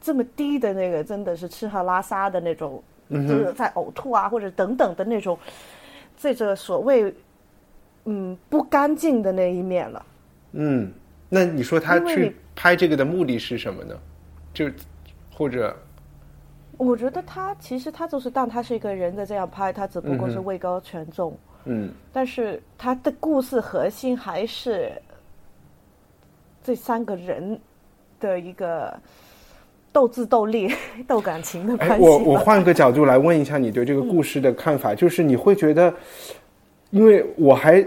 [0.00, 5.36] 这么低的那个，真的是吃喝拉撒的那种，就是在呕吐啊，或者等等的那种，
[6.16, 7.12] 这个所谓
[8.04, 10.06] 嗯不干净的那一面了。
[10.52, 10.92] 嗯，
[11.28, 13.98] 那你说他去拍这个的目的是什么呢？
[14.54, 14.70] 就
[15.34, 15.76] 或者
[16.78, 21.36] 我觉得他其实他就是当他是一个人的这样拍，他只不过是位高权重。
[21.64, 21.92] 嗯。
[22.12, 24.90] 但是他的故事核心还是
[26.62, 27.58] 这三个人
[28.18, 28.92] 的一个
[29.92, 30.72] 斗智斗力、
[31.06, 35.92] 斗感情的关哎，系我我换个角度来问一下你对这个故事的看法，就是你会觉得，
[36.90, 37.84] 因为我还，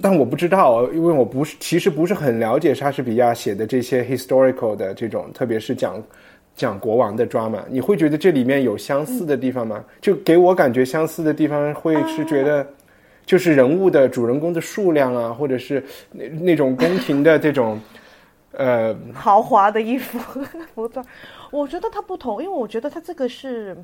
[0.00, 6.02] 但我不知道，因为我不是其实不是很了解莎士比亚写的这些 historical 的这种，特别是讲
[6.54, 9.84] 讲国王的 drama，你会觉得这里面有相似的地方吗？
[10.00, 12.66] 就给我感觉相似的地方会是觉得。
[13.24, 17.80] 就是人物的主人公的数量啊，或者是那那种宫廷的这种，
[18.50, 20.18] 呃，豪华的衣服
[20.74, 21.06] 服装，
[21.52, 23.76] 我觉得它不同，因为我觉得它这个是，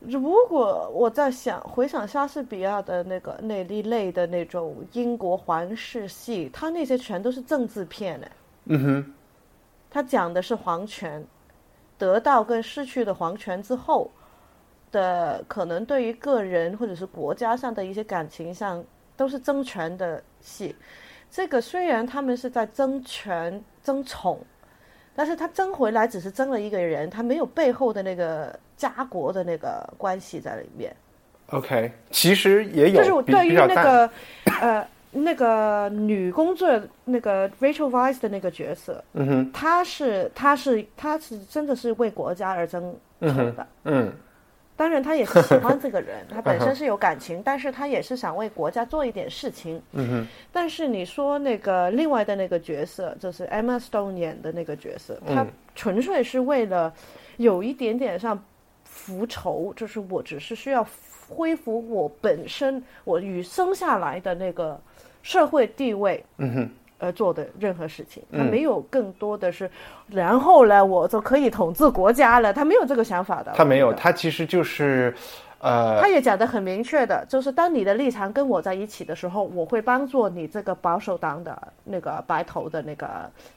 [0.00, 0.20] 如
[0.50, 8.26] 果我在想回想莎士比亚的那个那一类的那种英国皇室戏，他那些全都是政治片呢，
[8.66, 9.12] 嗯哼，
[9.90, 11.24] 他讲的是皇权，
[12.00, 14.10] 得到跟失去的皇权之后
[14.90, 18.82] 的可能对于个人或者是国家上的一些感情上
[19.18, 20.74] 都是争权的戏。
[21.30, 24.40] 这个虽然他们是在争权争宠，
[25.14, 30.96] 但是他争回来只是争了一个人，他没有背后的那个家国的那个关系在里面。
[31.50, 34.10] OK，其实也有就是我对于那个
[34.60, 44.12] 呃那个女工作那个 Rachel Weisz 的那个角色，嗯哼，她是她是她是真的是为国家而争宠的，嗯
[44.76, 49.82] 当然她也是喜欢这个人， 她本身是有感情，但是她也是想为国家做一点事情。
[49.92, 50.26] 嗯哼。
[50.50, 56.90] 但是你说那个另外的那个角色，就是 Emma Stone 演的那个角色，她纯粹是为了
[57.36, 58.42] 有一点点像
[58.84, 60.86] 复仇，就是我只是需要
[61.28, 64.80] 恢复我本身我与生下来的那个
[65.22, 66.24] 社会地位。
[66.38, 66.70] 嗯哼。
[67.02, 69.70] 而做的任何事情，他没有更多的是，
[70.08, 72.52] 然后呢，我就可以统治国家了。
[72.52, 73.50] 他没有这个想法的。
[73.56, 75.14] 他没有，他其实就是，
[75.60, 83.08] 呃，他也讲得很明确的，就是当你的立场跟我在一起的时候，我会帮助你这个保守党的那个白头的那个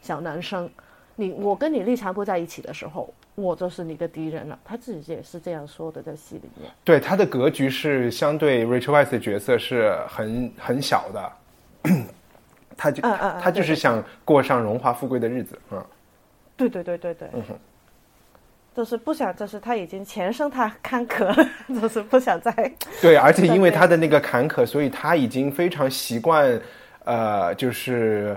[0.02, 0.70] 小男生。
[1.18, 4.58] 你我跟你立场不在一起的时候，我就是你的敌人了。
[4.64, 6.72] 他自己也是这样说的，在戏里面。
[6.86, 11.30] 对他的格局是相对 Rachel Weisz 的角色是很很小的。
[12.78, 13.02] 他就
[13.42, 15.84] 他就是想过上荣华富贵的日子，嗯，
[16.58, 17.56] 对对对对对，嗯哼，
[18.76, 21.34] 就是不想，就是他已经前生他坎坷，
[21.80, 22.52] 就是不想再
[23.02, 26.60] 对，而且因为他的那个坎坷，所以他已经非常习惯，
[27.06, 28.36] 呃，就是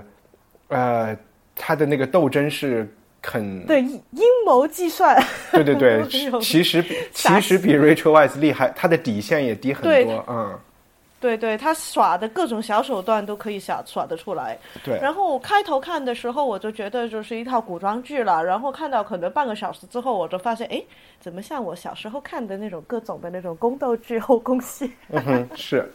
[0.67, 1.17] 呃，
[1.55, 2.87] 他的那个斗争是
[3.23, 3.99] 很对阴
[4.45, 5.21] 谋计算，
[5.51, 10.59] 对对对，其实其实比 Rachel Weisz 厉害，他的底线也低很多，嗯。
[11.19, 14.55] 对对，他耍的各种小手段都可以耍耍得出来。
[14.83, 14.99] 对。
[15.01, 18.43] 然后开头看的时候，我就觉得就是一套古装剧了。
[18.43, 20.83] 然后看到可能半个小时之后，我就发现，哎，
[21.19, 24.91] 怎么像我小时候看的那种各种的那种宫斗剧、后宫戏？
[25.09, 25.91] 嗯是。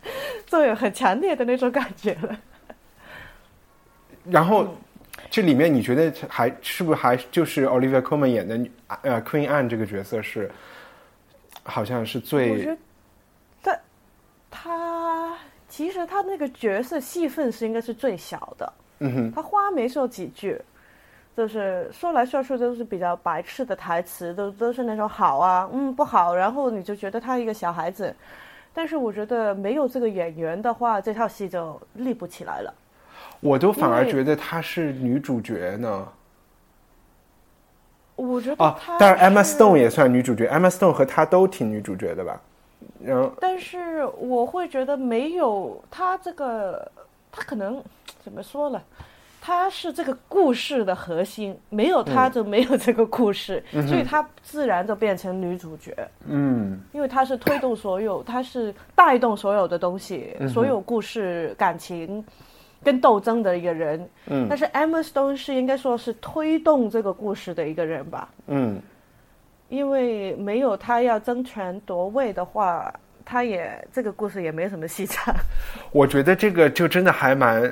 [0.46, 2.38] 就有很强烈的那种感觉了。
[4.30, 4.66] 然后，
[5.30, 8.58] 这里面你觉得还是不是还就是 Olivia Colman 演的
[9.02, 10.50] 呃 Queen Anne 这个角色是，
[11.62, 12.68] 好像是最。
[14.60, 15.36] 他
[15.68, 20.60] 其实他那个角色戏份是应该是最小的，嗯哼，他话没说几句，
[21.36, 28.12] 就是说来说去都是比较白痴的台词，都都是那种好啊，嗯不好，然后你就觉得他一个小孩子，
[28.74, 32.74] 但是我觉得没有这个演员的话，这套戏就立不起来了。
[33.40, 36.08] 我都反而觉得她是女主角呢。
[38.16, 42.40] 我觉得啊，但是 Emma Stone 也算女主角，Emma Stone 和她都挺女主角的吧。
[43.40, 46.90] 但是我会觉得没有他这个，
[47.30, 47.82] 他可能
[48.22, 48.80] 怎么说呢？
[49.40, 55.96] 他是这个故事的核心，没有他就没有这个故事，所以他自然就变成女主角。
[56.26, 62.22] 嗯，因为他是推动所有，他是带动所有的东西，所有故事、感情
[62.82, 64.06] 跟斗争的一个人。
[64.26, 68.28] 嗯，但是 Emma Stone 是应该说是推动这个故事的一个人吧？
[68.48, 68.78] 嗯。
[69.68, 72.92] 因为没有他要争权夺位的话，
[73.24, 75.34] 他也这个故事也没什么戏唱。
[75.92, 77.70] 我觉得这个就真的还蛮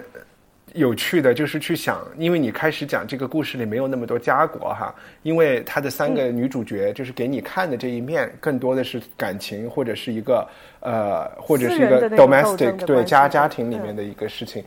[0.74, 10.46] 有趣的，就是去想，因为你开始讲这个故事里没有那么多家国哈，因为他的三个女主角就是给你看的这一面，更多的是感情或者是一个
[10.80, 14.62] 呃或者是一个 domestic 对家家庭里面的一个事情，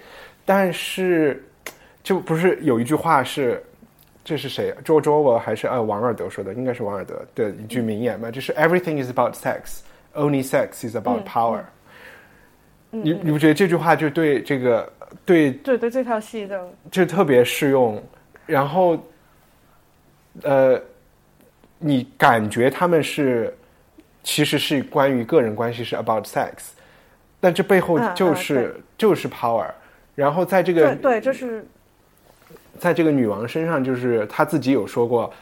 [0.46, 1.44] 但是
[2.02, 3.64] 就不是有一句话是。
[4.24, 6.54] 这是谁 Orwell 还是呃王尔德说的？
[6.54, 9.80] 应该是王尔德的一句名言嘛，就是 “Everything is about sex,
[10.14, 11.62] only sex is about power。”
[12.92, 14.92] 你你不觉得这句话就对这个
[15.26, 18.04] 对对对这套戏的就特别适用？
[18.46, 19.00] 然后，
[20.44, 20.80] 呃，
[21.80, 23.56] 你感觉他们是
[24.22, 26.52] 其实是关于个人关系，是 about sex，
[27.40, 29.66] 但这背后就是就是 power。
[30.14, 31.66] 然后在这个对就是。
[32.80, 35.34] 在这个女王身上，就是她自己有说过，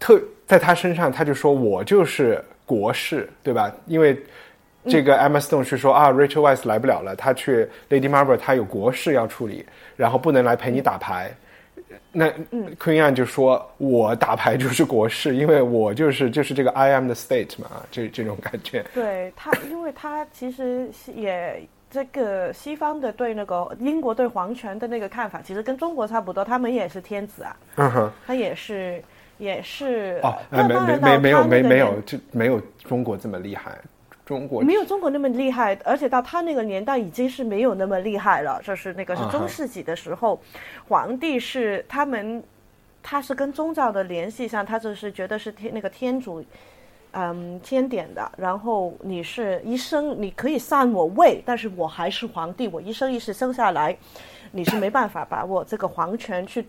[0.00, 3.72] 特在她身上，她就说我就是国士，对吧？
[3.86, 4.20] 因为
[4.88, 9.64] 这个 Emma Stone 是说啊，Rachel Weiss 来不了了，她去 Lady Marvel，她有国事要处理，
[9.96, 11.32] 然后不能来陪你打牌。
[12.10, 12.26] 那
[12.78, 18.84] Queen Anne 就说，我打牌就是国事，因为我就是就是这个 I am the state 嘛，这这种感觉。
[18.92, 21.62] 对他，因为他其实也。
[21.92, 29.04] 这个西方的对那个英国对皇权的那个看法，其实跟中国差不多，他们也是天子啊，嗯哼，他也是
[29.36, 33.78] 也是哦，没没没没有没没有就没有中国这么厉害，
[34.24, 40.40] 中国没有中国那么厉害，而且到他那个年代已经是没有那么厉害了，就是那个是中世纪的时候，
[40.88, 42.42] 皇帝是他们，
[43.02, 46.42] 他是跟宗教的联系上，他就是觉得是天那个天主。
[47.12, 48.32] 嗯，天点的。
[48.36, 52.68] 然后你是一生，你可以散我位，但是我还是皇帝。
[52.68, 53.96] 我一生一世生下来，
[54.50, 56.66] 你是没办法把我这个皇权去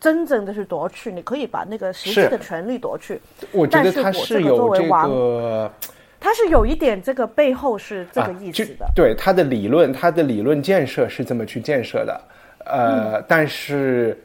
[0.00, 1.12] 真正的去夺去。
[1.12, 3.20] 你可以把那个实际的权利夺去。
[3.52, 5.72] 我觉得他是有这个，
[6.18, 8.90] 他是有一点这个背后是这个意思的。
[8.94, 12.20] 对他的理论，他的理论建设是这么去建设的。
[12.66, 14.18] 呃，但是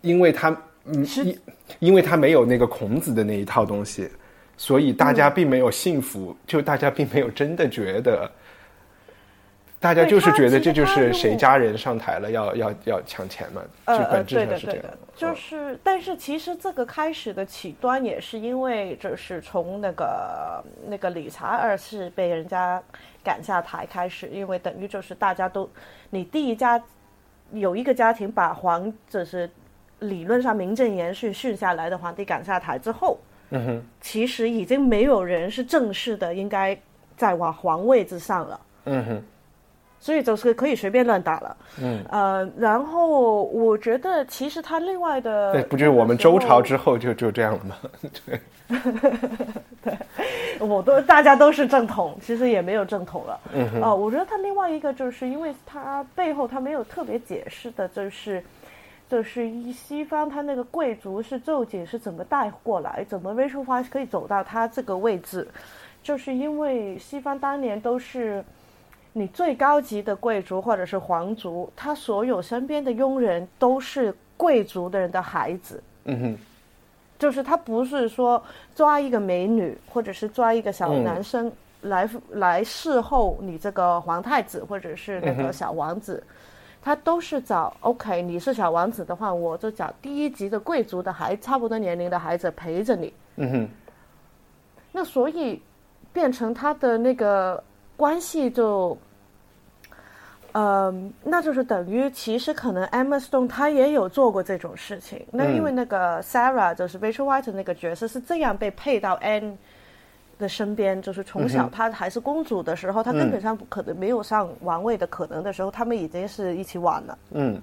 [0.00, 0.48] 因为他
[0.86, 1.38] 嗯，因
[1.80, 4.08] 因为他没有那个孔子的那一套东西。
[4.60, 8.30] 所以大家并没有幸福，就大家并没有真的觉得，
[9.80, 14.84] 大家就是觉得这就是谁家人上台了，要要要抢钱嘛，就本质上是这样。
[15.16, 22.82] 就是，但是其实这个开始的起端也是因为，就是从那个那个理查二世被人家
[23.24, 25.66] 赶下台开始，因为等于就是大家都，
[26.10, 26.78] 你第一家
[27.52, 29.48] 有一个家庭把皇，就是
[30.00, 33.18] 理论上名正言顺训下来的皇帝赶下台之后。
[33.50, 36.78] 嗯哼，其实已经没有人是正式的应该
[37.16, 38.60] 在往皇位之上了。
[38.84, 39.22] 嗯哼，
[39.98, 41.56] 所以就是可以随便乱打了。
[41.82, 47.76] 嗯，呃，然后我觉得其实他另外的，对，不就是我们周朝之后就就这样了吗？
[48.24, 48.40] 对，
[49.82, 49.98] 对，
[50.60, 53.40] 我都大家都是正统，其实也没有正统了。
[53.52, 58.42] 嗯哼，哦，我觉得他另外一个就是因为他背后他没有特别解释的，就是。
[59.10, 65.48] 就是一西方，他那个贵族是奏姐是怎么带过来，怎么 Rachel Weisz 可以走到他这个位置，
[66.00, 68.44] 就是因为西方当年都是
[69.12, 75.82] 你最高级的贵族或者是皇族，他所有身边的佣人都是贵族的人的孩子。
[76.04, 76.38] 嗯哼，
[77.18, 78.40] 就是他不是说
[78.76, 81.50] 抓一个美女或者是抓一个小男生
[81.80, 86.22] 来来侍候你这个皇太子或者是那个小王子。
[86.82, 93.12] 他都是找 OK，你是小王子的话，我就找第一级的贵族的孩，差不多年龄的孩子陪着你。
[93.36, 93.68] 嗯哼。
[94.92, 95.62] 那所以
[96.12, 97.62] 变成他的那个
[97.96, 98.96] 关系就，
[100.52, 105.24] 嗯，那就是等于其实可能 Emma Stone 他也有做过这种事情。
[105.30, 109.54] 那因为那个 Sarah 就是 Rachel White 那个角色是这样被配到 Anne。
[110.40, 117.18] 的身边，就是从小她还是公主的时候，她根本上不可能没有上王位的可能的时候，他们已经是一起玩了。
[117.32, 117.60] 嗯，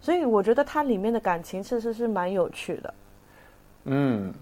[0.00, 2.94] 所以我觉得它里面的感情其实是蛮有趣的。
[3.86, 4.32] 嗯，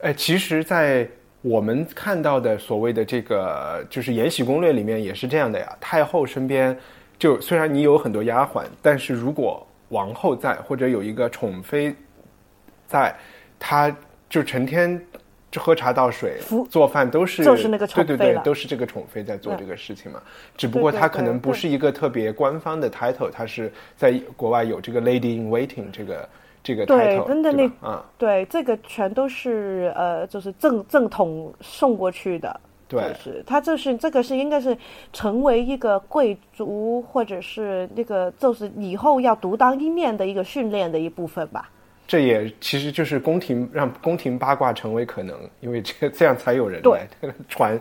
[0.00, 1.08] 哎，其实，在
[1.40, 5.76] 我们看到的所谓的这个就是《延禧攻略》里面也是这样的呀。
[5.80, 6.76] 太后身边
[7.18, 11.94] 就虽然你有很多丫鬟，但是如果王后在或者有一个宠妃
[12.86, 13.14] 在，
[13.58, 13.94] 她
[14.28, 15.00] 就成天。
[15.58, 16.38] 喝茶倒水、
[16.70, 20.20] 做饭都是就是那个宠妃对对对，都是这个宠妃在做这个事情嘛。
[20.56, 26.28] 只不过他可能不是一个特别官方的 title，他是在国外有这个 lady in waiting 这个
[26.62, 32.60] 这个 title，真的那啊，对，这个全都是呃，就是正正统送过去的。
[32.88, 34.76] 对，是他这是这个是应该是
[35.12, 41.68] 成为一个贵族或者是那个就是以后要独当一面的一个训练的一部分吧。
[42.06, 47.06] 这也其实就是宫廷让宫廷八卦成为可能，因为这这样才有人来
[47.48, 47.78] 传。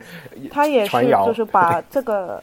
[0.51, 2.41] 他也是就是把这个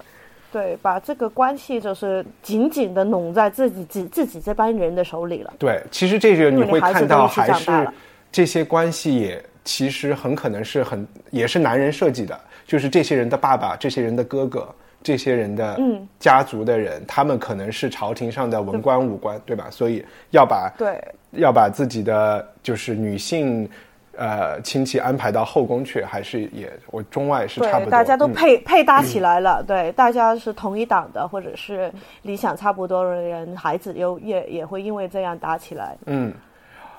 [0.53, 5.53] 对把这个关系就是紧紧的拢在自己自自己这班人的手里了。
[5.59, 7.89] 对，其实这个你会看到还是
[8.31, 14.69] 这些关系也其实很可能是很也是男人设计的，就是这些人的爸爸，这些人的哥哥。
[15.05, 15.81] 这些人的
[16.21, 19.67] 家族的人，他们可能是朝廷上的文官武官，对吧？
[19.69, 20.97] 所以要把对
[21.33, 23.69] 要把自己的就是女性
[24.17, 29.63] 呃亲戚安排到后宫去，还是也我中外是差不多，大家都配配搭起来了。
[29.63, 35.97] 对，大家是同一党的，或者是理想差不多的人，孩子又也也会因为这样打起来。
[36.07, 36.33] 嗯，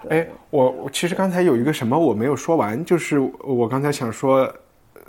[0.09, 4.51] 哎，我我其实刚才有一个什么我没有说完，就是我刚才想说，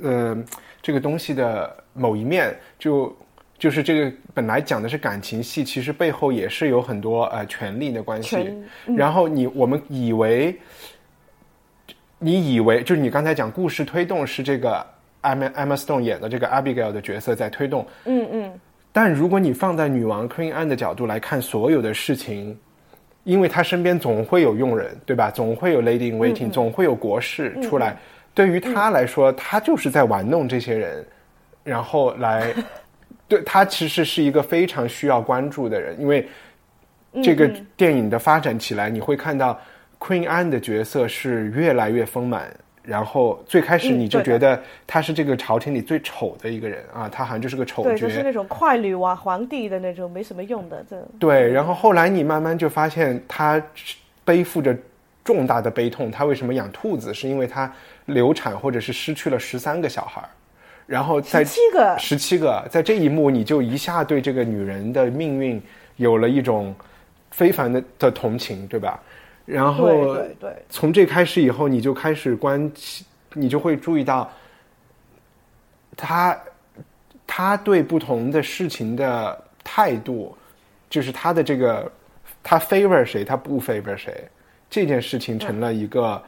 [0.02, 0.36] 呃，
[0.80, 1.76] 这个东西的。
[1.96, 3.16] 某一面就
[3.56, 8.52] 就是这个本来讲的是感情戏，其实背后也是有很多呃权力的关系。
[8.84, 10.58] 然后你我们以为，
[12.18, 14.84] 你以为就是你刚才讲故事推动是这个
[15.22, 17.86] Emma Emma Stone 演的这个 Abigail 的角色在推动。
[18.06, 18.60] 嗯嗯。
[18.92, 22.58] 但如果你放在女王 Queen Anne 的角度来看所有的事情，
[23.22, 25.30] 因为她身边总会有佣人，对吧？
[25.30, 27.96] 总会有 Lady in Waiting，总会有国事出来。
[28.34, 31.06] 对于她来说，她就是在玩弄这些人。
[31.64, 32.52] 然后来，
[33.28, 36.28] 对他其实是一个非常需要关注的人，因为
[37.22, 39.60] 这个电影的发展起来，你会看到
[39.98, 42.50] Queen Anne 的角色是越来越丰满。
[42.82, 51.02] 然后最开始你就觉得他是这个朝廷里最丑的一个人啊，他好像就是个丑角，就是那种快女王皇帝的那种没什么用的这。
[51.18, 53.58] 对，然后后来你慢慢就发现他
[54.22, 54.76] 背负着
[55.24, 57.14] 重大的悲痛，他为什么养兔子？
[57.14, 57.72] 是因为他
[58.04, 60.28] 流产或者是失去了十三个小孩儿。
[60.86, 65.60] 然后在十七个，十七个，在这一幕，你就一下对这个女人的命运
[65.96, 66.74] 有了一种
[67.30, 69.00] 非凡的的同情，对吧？
[69.46, 72.70] 然后，对对，从这开始以后，你就开始关，
[73.32, 74.30] 你就会注意到，
[75.96, 76.38] 他
[77.26, 80.36] 他对不同的事情的态度，
[80.90, 81.90] 就是他的这个，
[82.42, 84.12] 他 favor 谁，他不 favor 谁，
[84.68, 86.22] 这件事情成了一个，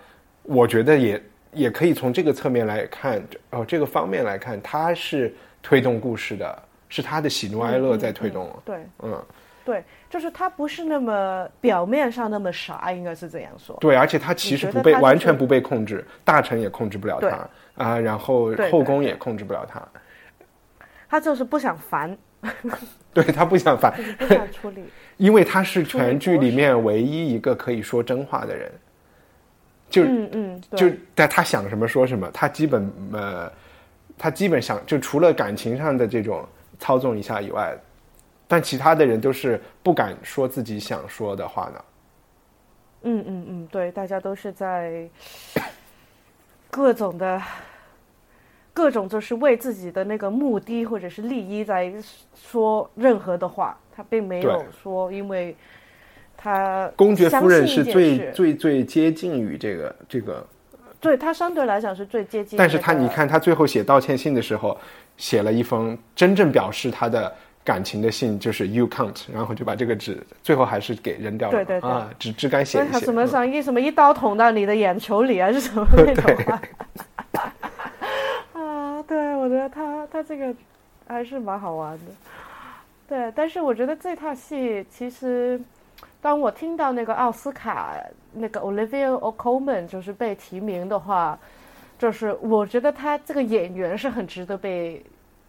[0.45, 1.23] 我觉得也。
[1.57, 8.49] 也可以从这个侧面来看，哦，这个方面来看，他是推动故事的，是他的喜怒哀乐在推动。
[8.65, 9.25] 对，嗯，
[9.65, 13.77] 对，就是他不是那么表面上那么傻，应该是这样说。
[13.81, 19.83] 对，而且他其实不被完全不被控制，大臣也控制不了他啊，然后后宫也控制不了他。
[21.09, 22.17] 他就是不想烦，
[23.15, 24.85] 对他不想烦，不想处理。
[25.17, 28.71] 因为他是全剧里面唯一一个可以说真话的人，
[29.89, 33.51] 就、嗯嗯，就对，但他想什么说什么，他基本呃，
[34.19, 36.47] 他基本想就除了感情上的这种
[36.79, 37.77] 操纵一下以外，
[38.49, 41.85] 但其他的人都是不敢说自己想说的话呢。
[43.03, 45.09] 嗯嗯嗯，对，大家都是在
[46.71, 47.41] 各种的。
[48.73, 51.91] 各种就是为自己的那个目的或者是利益在
[52.35, 55.57] 说任何的话，他并没有说，因为
[56.37, 60.47] 他公爵夫人是最最最接近于这个这个，
[61.01, 64.77] 对他相对来讲是最接近、但是他你看他最后写道歉信的时候，
[65.17, 67.33] 写了一封真正表示他的
[67.65, 73.01] 感情的信，就是 you can't，然后就把这个纸最后还是给扔掉了，对对对啊，只只敢写一写。
[73.01, 76.63] 什么嗯上一什么一刀捅到你的眼球里啊，是什么那种啊？
[78.61, 80.55] 啊，对，我觉得他他这个
[81.09, 82.05] 还是蛮好玩的。
[83.09, 85.61] 对，但是我觉得这套戏其实，
[86.27, 87.95] 当我听到那个奥斯卡
[88.33, 91.39] 那个 Olivia Colman 就是被提名的话，
[92.01, 95.01] 就是我觉得他这个演员是很值得被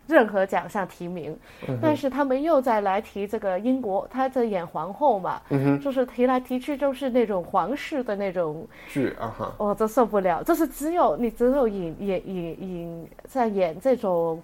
[0.05, 1.35] 任何奖项提名，
[1.81, 14.39] 但是他们又再来提这个英国，他在演皇后嘛，嗯就是提来提去就是那种皇室的那种，剧啊哈，我、真受不了，就是只有你只有演演演演在演这种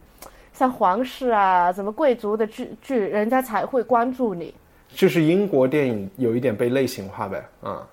[0.51, 4.51] 像皇室啊、什么贵族的剧剧，人家才会关注你。
[4.95, 7.87] 就是英国电影有一点被类型化呗，啊，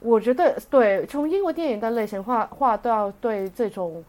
[0.00, 4.04] 我觉得对，从英国电影的类型化化到对这种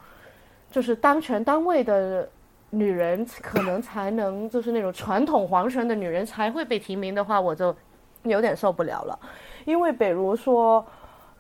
[0.72, 2.28] 就是当权单位的
[2.70, 7.76] 女人，可能才能就是那种传统皇权的女人才会被提名的话，我就
[8.24, 9.20] 有点受不了了。
[9.66, 10.86] 因为比如说，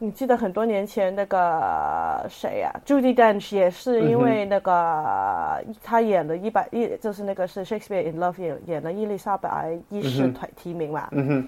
[0.04, 11.08] 你记得很多年前那个谁呀、j u d y Dench 也是因为那个、他演的一百一，就是那个是 Shakespeare in Love 演演了伊丽莎白一世提提名嘛。
[11.12, 11.47] 嗯哼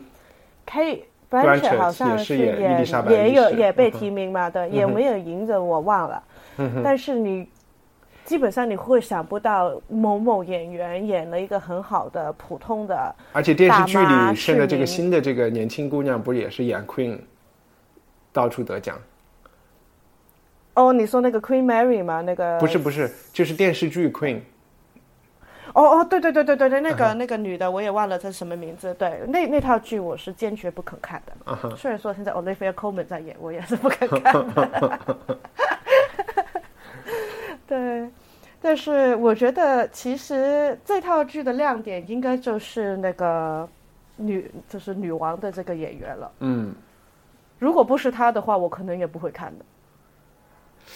[0.67, 0.99] ，Kate
[1.31, 6.21] Blanchett 好像是演伊丽莎白也有也被提名嘛，对，也没有赢着我忘了。
[6.57, 7.49] 嗯但是你
[8.23, 17.17] 基本上你会想不到某某演员演了一个很好的普通的，而且电视剧里现在这个新的这个年轻姑娘不是也是演 Queen，
[18.33, 18.99] 到处得奖？
[20.73, 22.21] 哦，你说那个 Queen Mary 吗？
[22.21, 24.39] 那个不是不是，就是电视剧 Queen，
[25.73, 28.91] 哦哦，对对对对对对，那嗯个、那个女的我也忘了她什么名字。
[28.95, 31.33] 对，那那套剧我是坚决不肯看的。
[31.45, 34.99] 嗯虽然说现在 Olivia Colman 在演，我也是不肯看的。
[37.67, 38.09] 对，
[38.59, 43.69] 但是我觉得其实这套剧的亮点应该就是那个
[44.15, 46.31] 女，就是女王的这个演员了。
[46.39, 46.73] 嗯，
[47.63, 49.63] 如果不是他的话，我可能也不会看的。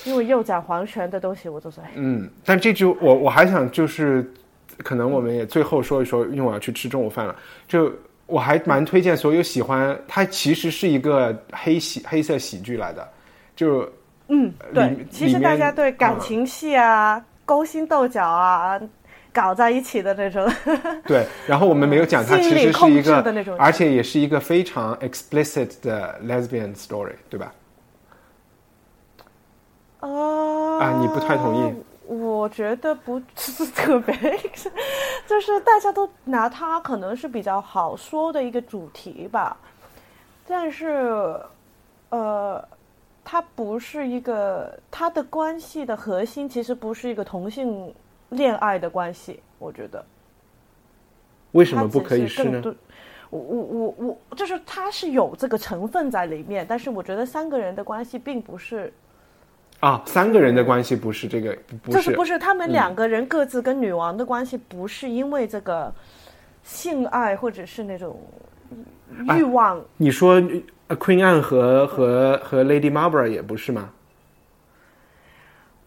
[0.03, 4.29] 因为又讲皇权的东西，我就是哎嗯，但这就我我还想就是，
[4.79, 7.33] 可能我们也最后说一说，因为我要去吃中午饭了。
[7.69, 7.89] 就
[8.25, 13.07] 我还蛮推荐所有喜欢它，其实是一个黑喜黑色喜剧来的，
[13.55, 13.89] 就
[14.27, 18.77] 嗯，对，其实大家对感情戏啊、勾心斗角啊、
[19.37, 20.51] 搞在一起的那种，
[21.05, 21.27] 对。
[21.45, 23.23] 然后我们没有讲它其实是一个
[23.59, 27.53] 而且也是一个非常 explicit 的 lesbian story，对吧？
[29.99, 31.73] 哦啊你不太同意？
[32.07, 34.15] 我觉得不是特别，
[35.27, 39.57] 就是大家都拿它可能是比较好说的一个主题吧，
[40.47, 41.35] 但是，
[42.09, 42.63] 呃，
[43.25, 47.93] 它不是一个它的关系的核心，其实不是一个同性
[48.29, 50.03] 恋爱的关系，我觉得。
[51.53, 52.61] 为什么不可以是呢？
[53.29, 53.95] 我我我
[54.29, 58.93] 我，就是他是有这个成分在里面，但是我觉得三个人的关系并不是，
[59.81, 65.93] 啊，三个人的关系不是这个，不就是是不是他们两个人各自跟女王的关系不是因为这个
[66.63, 68.17] 性爱或者是那种
[69.35, 70.41] 欲望，你说
[70.87, 73.89] 呃 Queen Anne 和和和 Lady Marlborough 也不是吗？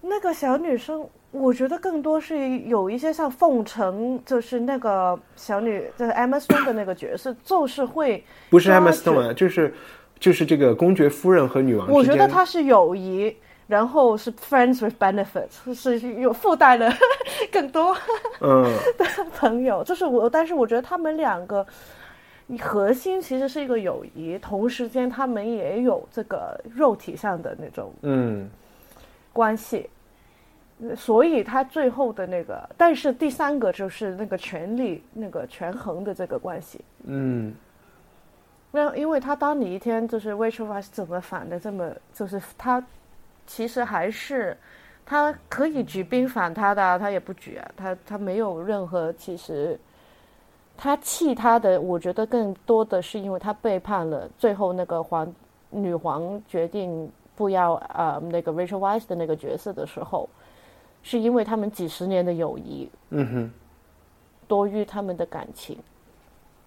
[0.00, 1.06] 那个小女生。
[1.32, 9.72] 我觉得更多是有一些像凤城，就是那个小女，就是 Emma Stone 的那个角色，就是会不是 Emma Stone 啊，就是
[10.18, 11.88] 就是这个公爵夫人和女王。
[11.88, 13.32] 我觉得她是友谊，
[13.68, 16.92] 然后是 friends with benefits，是有附带的
[17.52, 17.96] 更多
[18.40, 18.64] 嗯
[18.98, 19.04] 的
[19.36, 19.84] 朋友。
[19.84, 21.64] 就是我，但是我觉得他们两个
[22.58, 28.50] 核心其实是一个友谊，同时间他们也有这个肉体上的那种嗯
[29.32, 29.88] 关系，
[30.96, 36.80] 所以他最后的那个，但是第三个就是那个权力那个权衡的这个关系。
[37.04, 37.54] 嗯
[38.72, 42.80] 那因为他当你一天就是 Rachel Weisz 怎么反的这么，就是他
[43.44, 44.56] 其实还是
[45.04, 49.76] 他可以举兵反他的啊，他也不举啊，他他没有任何其实
[50.76, 55.34] 他气他的，我觉得更多的是因为他背叛了最后那个皇
[55.70, 57.10] 女皇决定
[57.40, 60.28] 不要呃那个 Rachel Weisz 的那个角色的时候，
[61.02, 63.50] 是因为他们几十年的友谊嗯哼，
[64.46, 65.78] 多于他们的感情。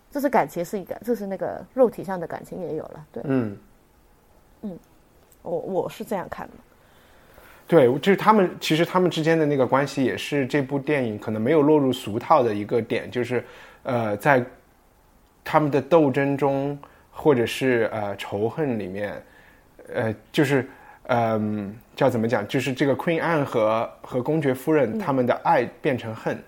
[0.09, 3.21] 这是感情是一个，这是那个肉体上的感情也有了，对。
[3.27, 3.55] 嗯
[4.63, 4.79] 嗯。
[5.43, 6.53] 我我是这样看的。
[7.67, 13.45] 对，就是他们其实他们之间的那个关系，也是这部电影可能没有落入俗套的一个点，就是
[13.83, 14.43] 呃，在
[15.43, 16.75] 他们的斗争中，
[17.11, 19.21] 或者是呃仇恨里面，
[19.91, 20.69] 呃，就是
[21.07, 26.41] 嗯、叫怎么讲，就是这个 Queen Anne 和和公爵夫人他们的爱变成恨，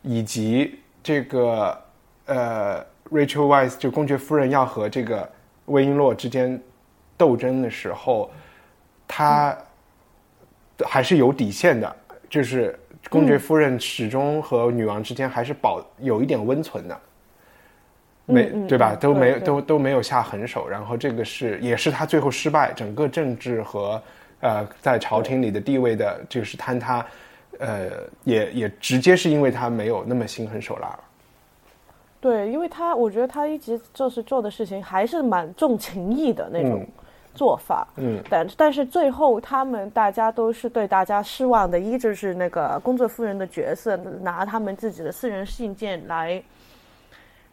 [0.00, 1.78] 以及这个
[2.24, 5.30] 呃 Rachel Weisz 就公爵夫人要和这个
[5.66, 6.58] 魏璎珞之间
[7.18, 8.30] 斗争的时候，
[9.06, 9.56] 她
[10.86, 11.96] 还是有底线的，
[12.30, 12.78] 就是
[13.10, 16.98] 公爵夫人始终和女王之间还是保有一点温存的，
[18.28, 18.92] 没对吧？
[18.92, 24.00] 嗯都没都都没有下狠手，然后这个是也是他最后失败，整个政治和
[24.40, 27.04] 呃在朝廷里的地位的就是坍塌，
[27.58, 27.88] 呃，
[28.24, 31.00] 也也直接是因为他没有那么心狠手辣了。
[32.20, 36.86] 对，因为他我觉得他一直就是做的事情还是蛮重情义的那种嗯
[37.32, 37.86] 做法。
[37.96, 46.42] 嗯但但是最后他们大家都是对大家失望的，一就是那个工作夫人的角色拿他们自己的私人信件来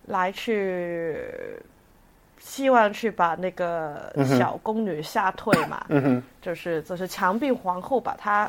[0.07, 1.17] 来去。
[2.37, 8.47] 希望去把那个小宫女吓退嘛，嗯，就是就是强逼皇后把她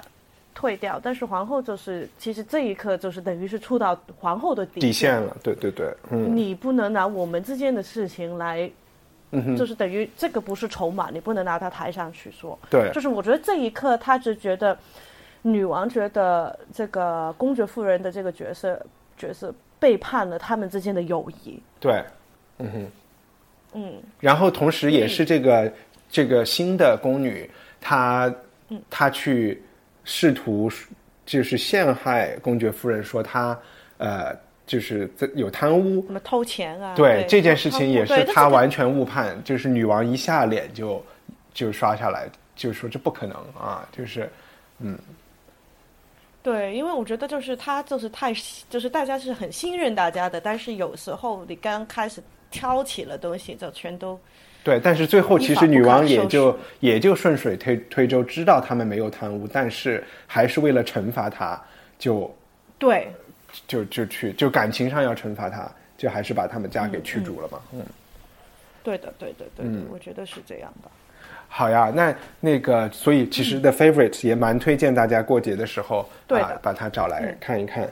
[0.54, 6.36] 退掉，但是皇后就是其实这一刻就是等于是触到皇后的底底线了，对对对，嗯。
[6.36, 8.70] 你不能拿我们之间的事情来，
[9.56, 12.58] 就是等于这个不是筹码，你不能拿它抬上去说。
[12.68, 12.90] 对。
[12.92, 14.76] 就是我觉得这一刻，他只觉得
[15.40, 18.78] 女王觉得这个公爵夫人的这个角色
[19.16, 21.60] 角色背叛了他们之间的友谊。
[21.80, 22.02] 对，
[22.58, 22.86] 嗯哼。
[23.74, 25.70] 嗯，然后同时也是这个、
[26.08, 27.50] 这个新的宫女，
[27.80, 28.34] 她
[28.88, 29.62] 她去
[30.02, 30.70] 试图
[31.26, 33.58] 就是陷害公爵夫人，说她
[33.98, 34.34] 呃
[34.66, 36.94] 就是在有贪污什，么偷钱啊？
[36.94, 38.70] 对这件事情也是她完。
[38.70, 41.04] 全误判，就是女王一下脸就
[41.52, 44.30] 就刷下来，就说这不可能啊，就是
[46.46, 48.32] 对，因为我觉得就是他就是太
[48.70, 54.16] 就是大家是很信任大家的，但是有时候你刚开始挑起了东西，就全都
[54.62, 61.60] 对，但是最后其实女王也就也就顺水推推舟，知道他们没有贪污，但是还是为了惩罚他，
[61.98, 62.32] 就
[62.78, 63.08] 对
[63.66, 65.68] 就就去就感情上要惩罚他，
[65.98, 67.60] 就还是把他们家给驱逐了嘛。
[67.72, 67.84] 嗯，
[68.84, 70.88] 对的，对的，对的，我觉得是这样的。
[71.48, 77.88] 好呀，那那个，所以其实 The Favorite 也蛮推荐大家过节的时候对啊，把它找来看一看。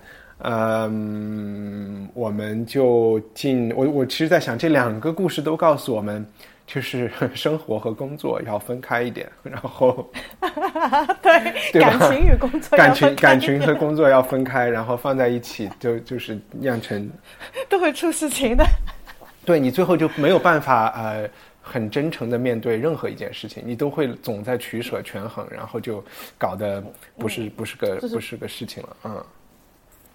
[0.46, 6.26] 嗯，我们就进我我其实，在想这两个故事都告诉我们，
[6.66, 10.10] 就是 生活和工作要分开一点，然后
[11.22, 17.08] 对，对感情与工作感情感情和工作要分开，然后放在一起就就是酿成
[17.70, 18.66] 都会出事情的。
[19.46, 21.28] 对你最后就没有办法呃
[21.66, 26.04] 很真诚的面对任何一件事情，你都会总在取舍权衡，然后就
[26.38, 26.84] 搞得
[27.16, 29.24] 不是、不是个就是不是个事情了，嗯，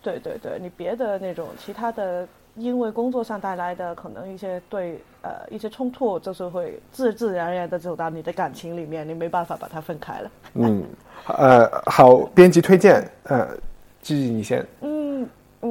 [0.03, 10.31] 对对对，你别的那种其他的，因为工作上带来的可能一些对呃一些冲突，就是会自自然然的走到你的感情里面，你没办法把它分开了。
[10.53, 10.85] 嗯，
[11.27, 13.57] 呃，好，编辑推荐，呃，
[14.01, 14.98] 记忆你先，嗯，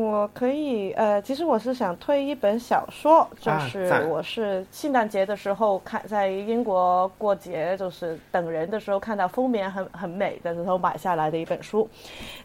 [0.08, 11.86] 我可以呃，其实我是想推一本小说，就啊是我是圣诞节的时候看，在英国过节，就是等人的时候看到封面很很美的时候买下来的一本书，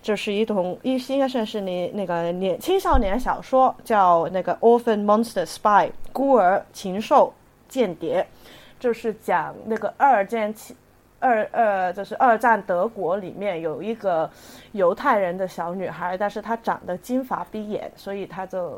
[0.02, 7.34] 就是一种一应该算是你那个年青少年小说，叫那个 Orphan Monster Spy 孤儿禽兽
[7.70, 8.26] 间谍，
[8.78, 10.76] 就是讲那个二战期
[11.24, 14.30] 二呃就是二战德国里面有一个
[14.74, 18.78] 犹太人的小女孩，但是她长得金发碧眼，所以她就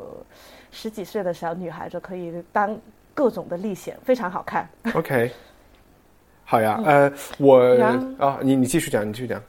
[0.70, 2.78] 十几岁的小女孩就可以当
[3.12, 4.68] 各种的历险，非常好看。
[4.94, 5.32] OK，
[6.44, 7.58] 好呀，呃，我
[8.18, 9.42] 啊、你你继续讲，你继续讲，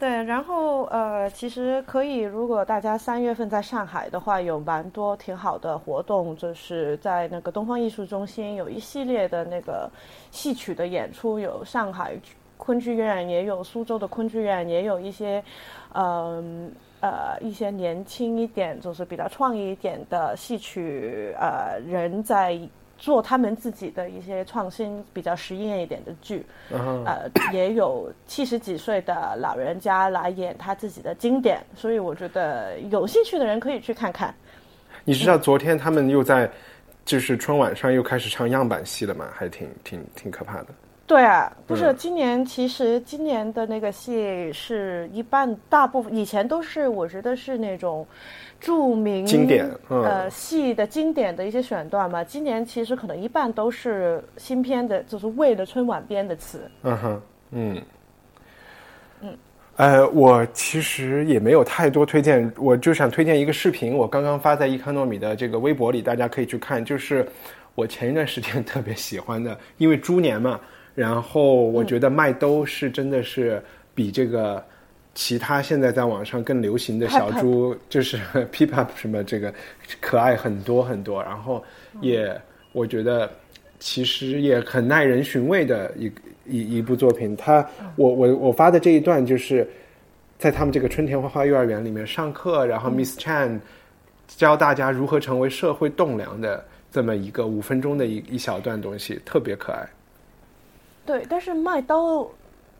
[0.00, 9.90] 对，然后呃，其实可以，如果大家三月份在上海的话，有蛮多挺好的活动，就是在那个东方艺术中心有一系列的那个
[10.30, 12.14] 戏曲的演出，有上海
[12.56, 15.44] 昆剧院，也有苏州的昆剧院，也有一些，
[15.92, 22.58] 嗯呃一些年轻一点，就是比较创意一点的戏曲呃人在
[23.00, 34.34] 做他们自己的一些创新、比较实验一点的剧，呃，也有七十几岁的老人家来演他自己的经典，所以我觉得有兴趣的人可以去看看。
[35.02, 36.48] 你知道昨天他们又在
[37.06, 39.26] 就是春晚上又开始唱样板戏了吗？
[39.32, 40.66] 还挺挺挺可怕的。
[41.06, 48.06] 对啊，不是今年，其实今年的那个戏是一半，大部分以前都是我觉得是那种
[48.60, 52.22] 著名经典呃戏的经典的一些选段嘛。
[52.22, 56.70] 今年其实可能一半都是新编的，就是为了春晚编的词。
[56.82, 57.22] 嗯哼，
[57.52, 57.82] 嗯，
[59.22, 59.38] 嗯，
[59.76, 67.26] 呃，我其实也没有太多推荐，我就想推荐一个视频，我刚刚发在伊康诺米的这个微博里，大家可以去看，就是
[67.74, 70.60] 我前一段时间特别喜欢的，因为猪年嘛。
[70.92, 73.62] 然后我觉得麦兜是真的是
[73.94, 74.62] 比这个
[75.14, 78.18] 其他现在在网上更流行的小猪，就是
[78.52, 79.52] p p up 什么这个
[80.00, 81.22] 可爱很多很多。
[81.22, 81.62] 然后
[82.00, 82.40] 也
[82.72, 83.30] 我觉得
[83.78, 86.12] 其实也很耐人寻味的一
[86.46, 87.36] 一一部作品。
[87.36, 87.66] 他
[87.96, 89.68] 我我我发的这一段就是
[90.38, 93.58] 在他们这个春田花花幼儿园里面上课，然后 Miss Chan
[94.28, 99.86] 教大家如何成为社会栋梁的这么一个五分钟的一一小段东西，特别可爱。
[101.04, 102.30] 对，但是麦刀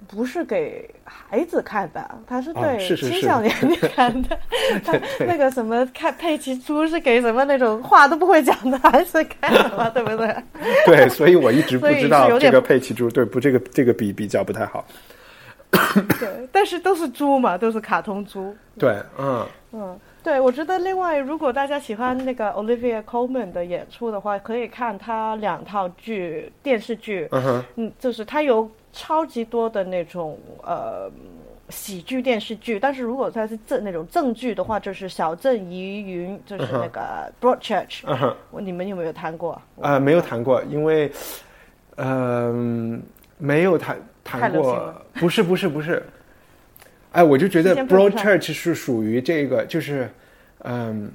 [0.09, 3.55] 不是给孩子看的，他是对青少年
[3.95, 4.39] 看的。
[5.21, 10.35] 那个什么看佩奇猪是给什么那种话都不会讲的孩子看的嘛，对不对？
[10.87, 13.39] 对，所以我一直不知道这个佩奇猪，对不？
[13.41, 14.85] 这个这个比比较不太好。
[16.19, 18.55] 对，但是都是猪嘛，都是卡通猪。
[18.79, 19.99] 对，嗯嗯。
[20.23, 27.27] 对，我觉得另外，如果大家喜欢那个 Olivia Colman 的演出的话，可以看他两套剧电视剧。
[27.31, 31.11] 嗯哼，嗯，就是他有超级多的那种呃
[31.69, 38.01] 喜剧电视剧，但是如果它是正那种正剧的话，就是《小镇疑云》，就是那个 Broadchurch。
[38.05, 39.61] 嗯哼，你们有没有谈过？
[39.81, 41.11] 啊，没有谈过，因为
[41.97, 43.01] 嗯，
[43.39, 44.95] 没有谈谈过。
[45.15, 46.03] 不是，不是，不是。
[47.13, 50.11] 哎，我就觉得 Broadchurch 是属于这个，就是，
[50.65, 51.11] 嗯，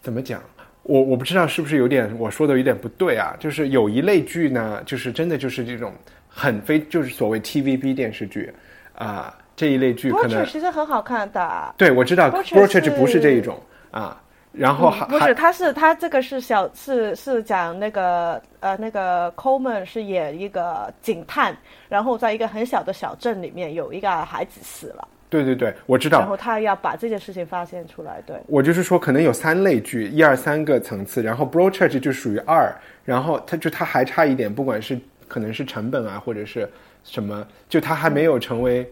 [0.00, 0.42] 怎么讲？
[0.82, 3.34] 我我不知道是不是有点我说的有点不对啊？
[3.40, 5.92] 就是有一类剧呢，就是真的就是这种
[6.34, 8.52] 很非就是所谓 TVB 电视剧
[8.96, 11.74] 啊，这一类剧可能其实很好看的。
[11.78, 13.60] 对，我知道 Broadchurch 不是这一种
[13.92, 14.20] 啊。
[14.56, 21.56] 然后还不是，他是他这个是小是是讲那个呃那个 Coleman 是演一个警探，
[21.88, 25.08] 然后在一个很小的小镇里面有一个孩子死了。
[25.28, 26.20] 对对对，我知道。
[26.20, 28.22] 然后他要把这件事情发现出来。
[28.24, 32.72] 对，我就是说可能有三类剧，一二三个层次，然后 Broadchurch 就属于二，
[33.04, 34.96] 然后他就他还差一点，不管是
[35.28, 36.68] 可能是成本啊或者是
[37.04, 38.88] 什么，就他还没有成为。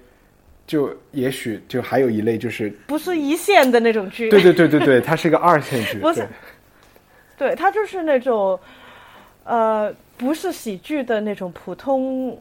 [0.64, 6.26] 就也许就还有一类就是不是一线的那种剧，对对对对对，它是一个二线剧， 不是，
[7.36, 8.58] 对，它就是那种，
[9.42, 12.38] 呃，不是喜剧的那种普通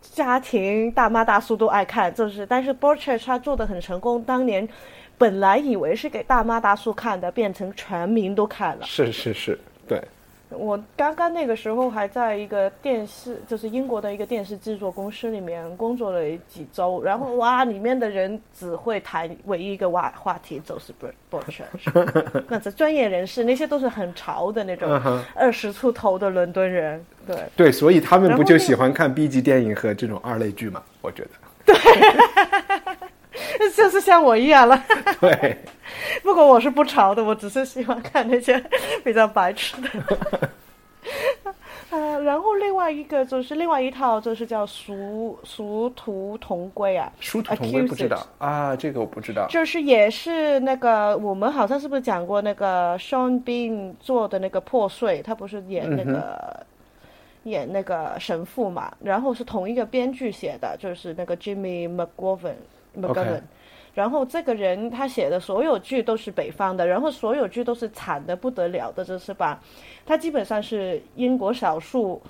[0.00, 4.66] 家庭大妈大叔都爱看，就是但是 b o r c h e 他做的很成功，当年
[5.18, 9.58] 本来以为是给大妈大叔看的，变成全民都看了，是是是，
[9.88, 10.00] 对。
[10.56, 24.88] 我刚刚那个时候还在一个电视，就是英国的一个电视制作公司里面工作了几周，然后哇，里面的人只会谈唯一一个话话题就是 b r o c h e r 那是专业人士，那些都是很潮的那种
[25.34, 30.82] 二十出头的伦敦人，对对，所以他们不就喜欢看 B 级电影和这种二类剧嘛？
[31.00, 34.84] 我觉得，对， 就是像我一样了，
[35.20, 35.56] 对。
[36.24, 38.58] 不过我是不潮的，我只是喜欢看那些
[39.04, 39.88] 比较白痴的。
[41.90, 49.46] 呃，然后另外一个就是另外一套，就是叫《殊殊途同归》啊，《殊途同归》不知道啊，这个我不知道。
[49.48, 56.66] 就是也是那个我们好像是不是讲过那个 Sean Bean 做的那个破碎，他不是演那个
[57.44, 58.92] 演那个神父嘛？
[59.04, 62.54] 然后是同一个编剧写的，就是那个 Jimmy McGovern
[62.98, 63.42] McGovern。
[63.94, 69.58] 然后这个人他写的所有剧都是北方的，然后所有剧都是惨的不得了的，就是把，
[70.04, 72.20] 他基本上是英国少数，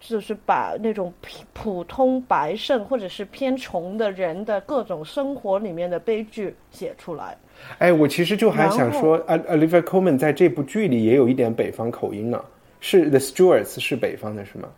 [0.00, 7.36] 就是把那种普普通白肾或者是偏穷的人的各种生活里面的悲剧写出来。
[7.78, 12.42] 哎，我其实就还想说，Olivia Colman 在这部剧里也有一点北方口音呢，
[12.80, 14.68] 是 The Stewarts 是北方的是吗？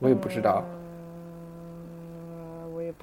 [0.00, 0.62] 我也不知道。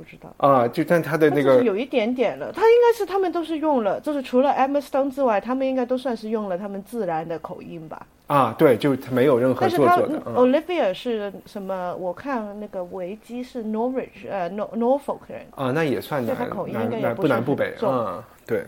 [0.04, 8.06] 不知道啊，就但他的那个有一点点了，他应该是他们都是用了，就是除了 Emma Stone 之外，他们应该都算是用了他们自然的口音吧。
[8.28, 10.24] 啊，对，就他没有任何但是他做作的。
[10.26, 11.96] 嗯 Olivia 是什么？
[11.96, 18.66] 我看那个维基是 Norwich 呃 Nor Norfolk 人，啊，那也算对南他口音应该南南也不南不北，重嗯，对，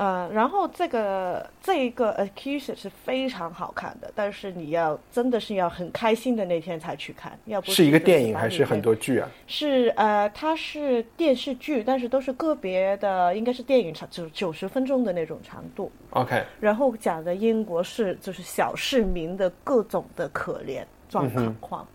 [0.00, 9.28] 呃，然后这个这一个 Accused 是非常好看的，但是你要真的是要很开心的那天才去看，要不是一个电影还是很多剧啊？
[9.46, 15.92] 是呃，它是电视剧，但是都是个别的，应该是电影长，就九十分钟的那种长度。
[16.12, 21.86] OK，然后讲的英国是就是小市民的各种的可怜状况。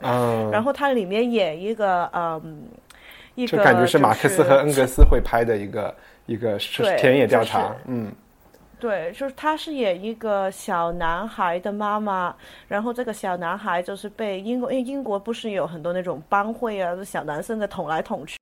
[0.00, 2.62] 嗯 然后它里面演一个嗯，
[3.34, 5.94] 一个就感觉是马克思和恩格斯会拍的一个
[6.29, 8.11] 一个是对田野调就是查，嗯
[8.77, 12.35] 对，就是他是演一个小男孩的妈妈，
[12.67, 18.37] 然后这个小男孩就是被英国，因为英国不是有很多那种帮会啊，小男生的捅来捅去。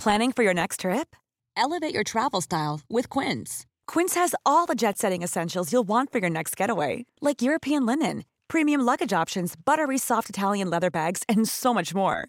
[0.00, 1.08] Planning for your next trip?
[1.56, 3.66] Elevate your travel style with Quince.
[3.88, 7.84] Quince has all the jet setting essentials you'll want for your next getaway, like European
[7.84, 12.28] linen, premium luggage options, buttery soft Italian leather bags, and so much more.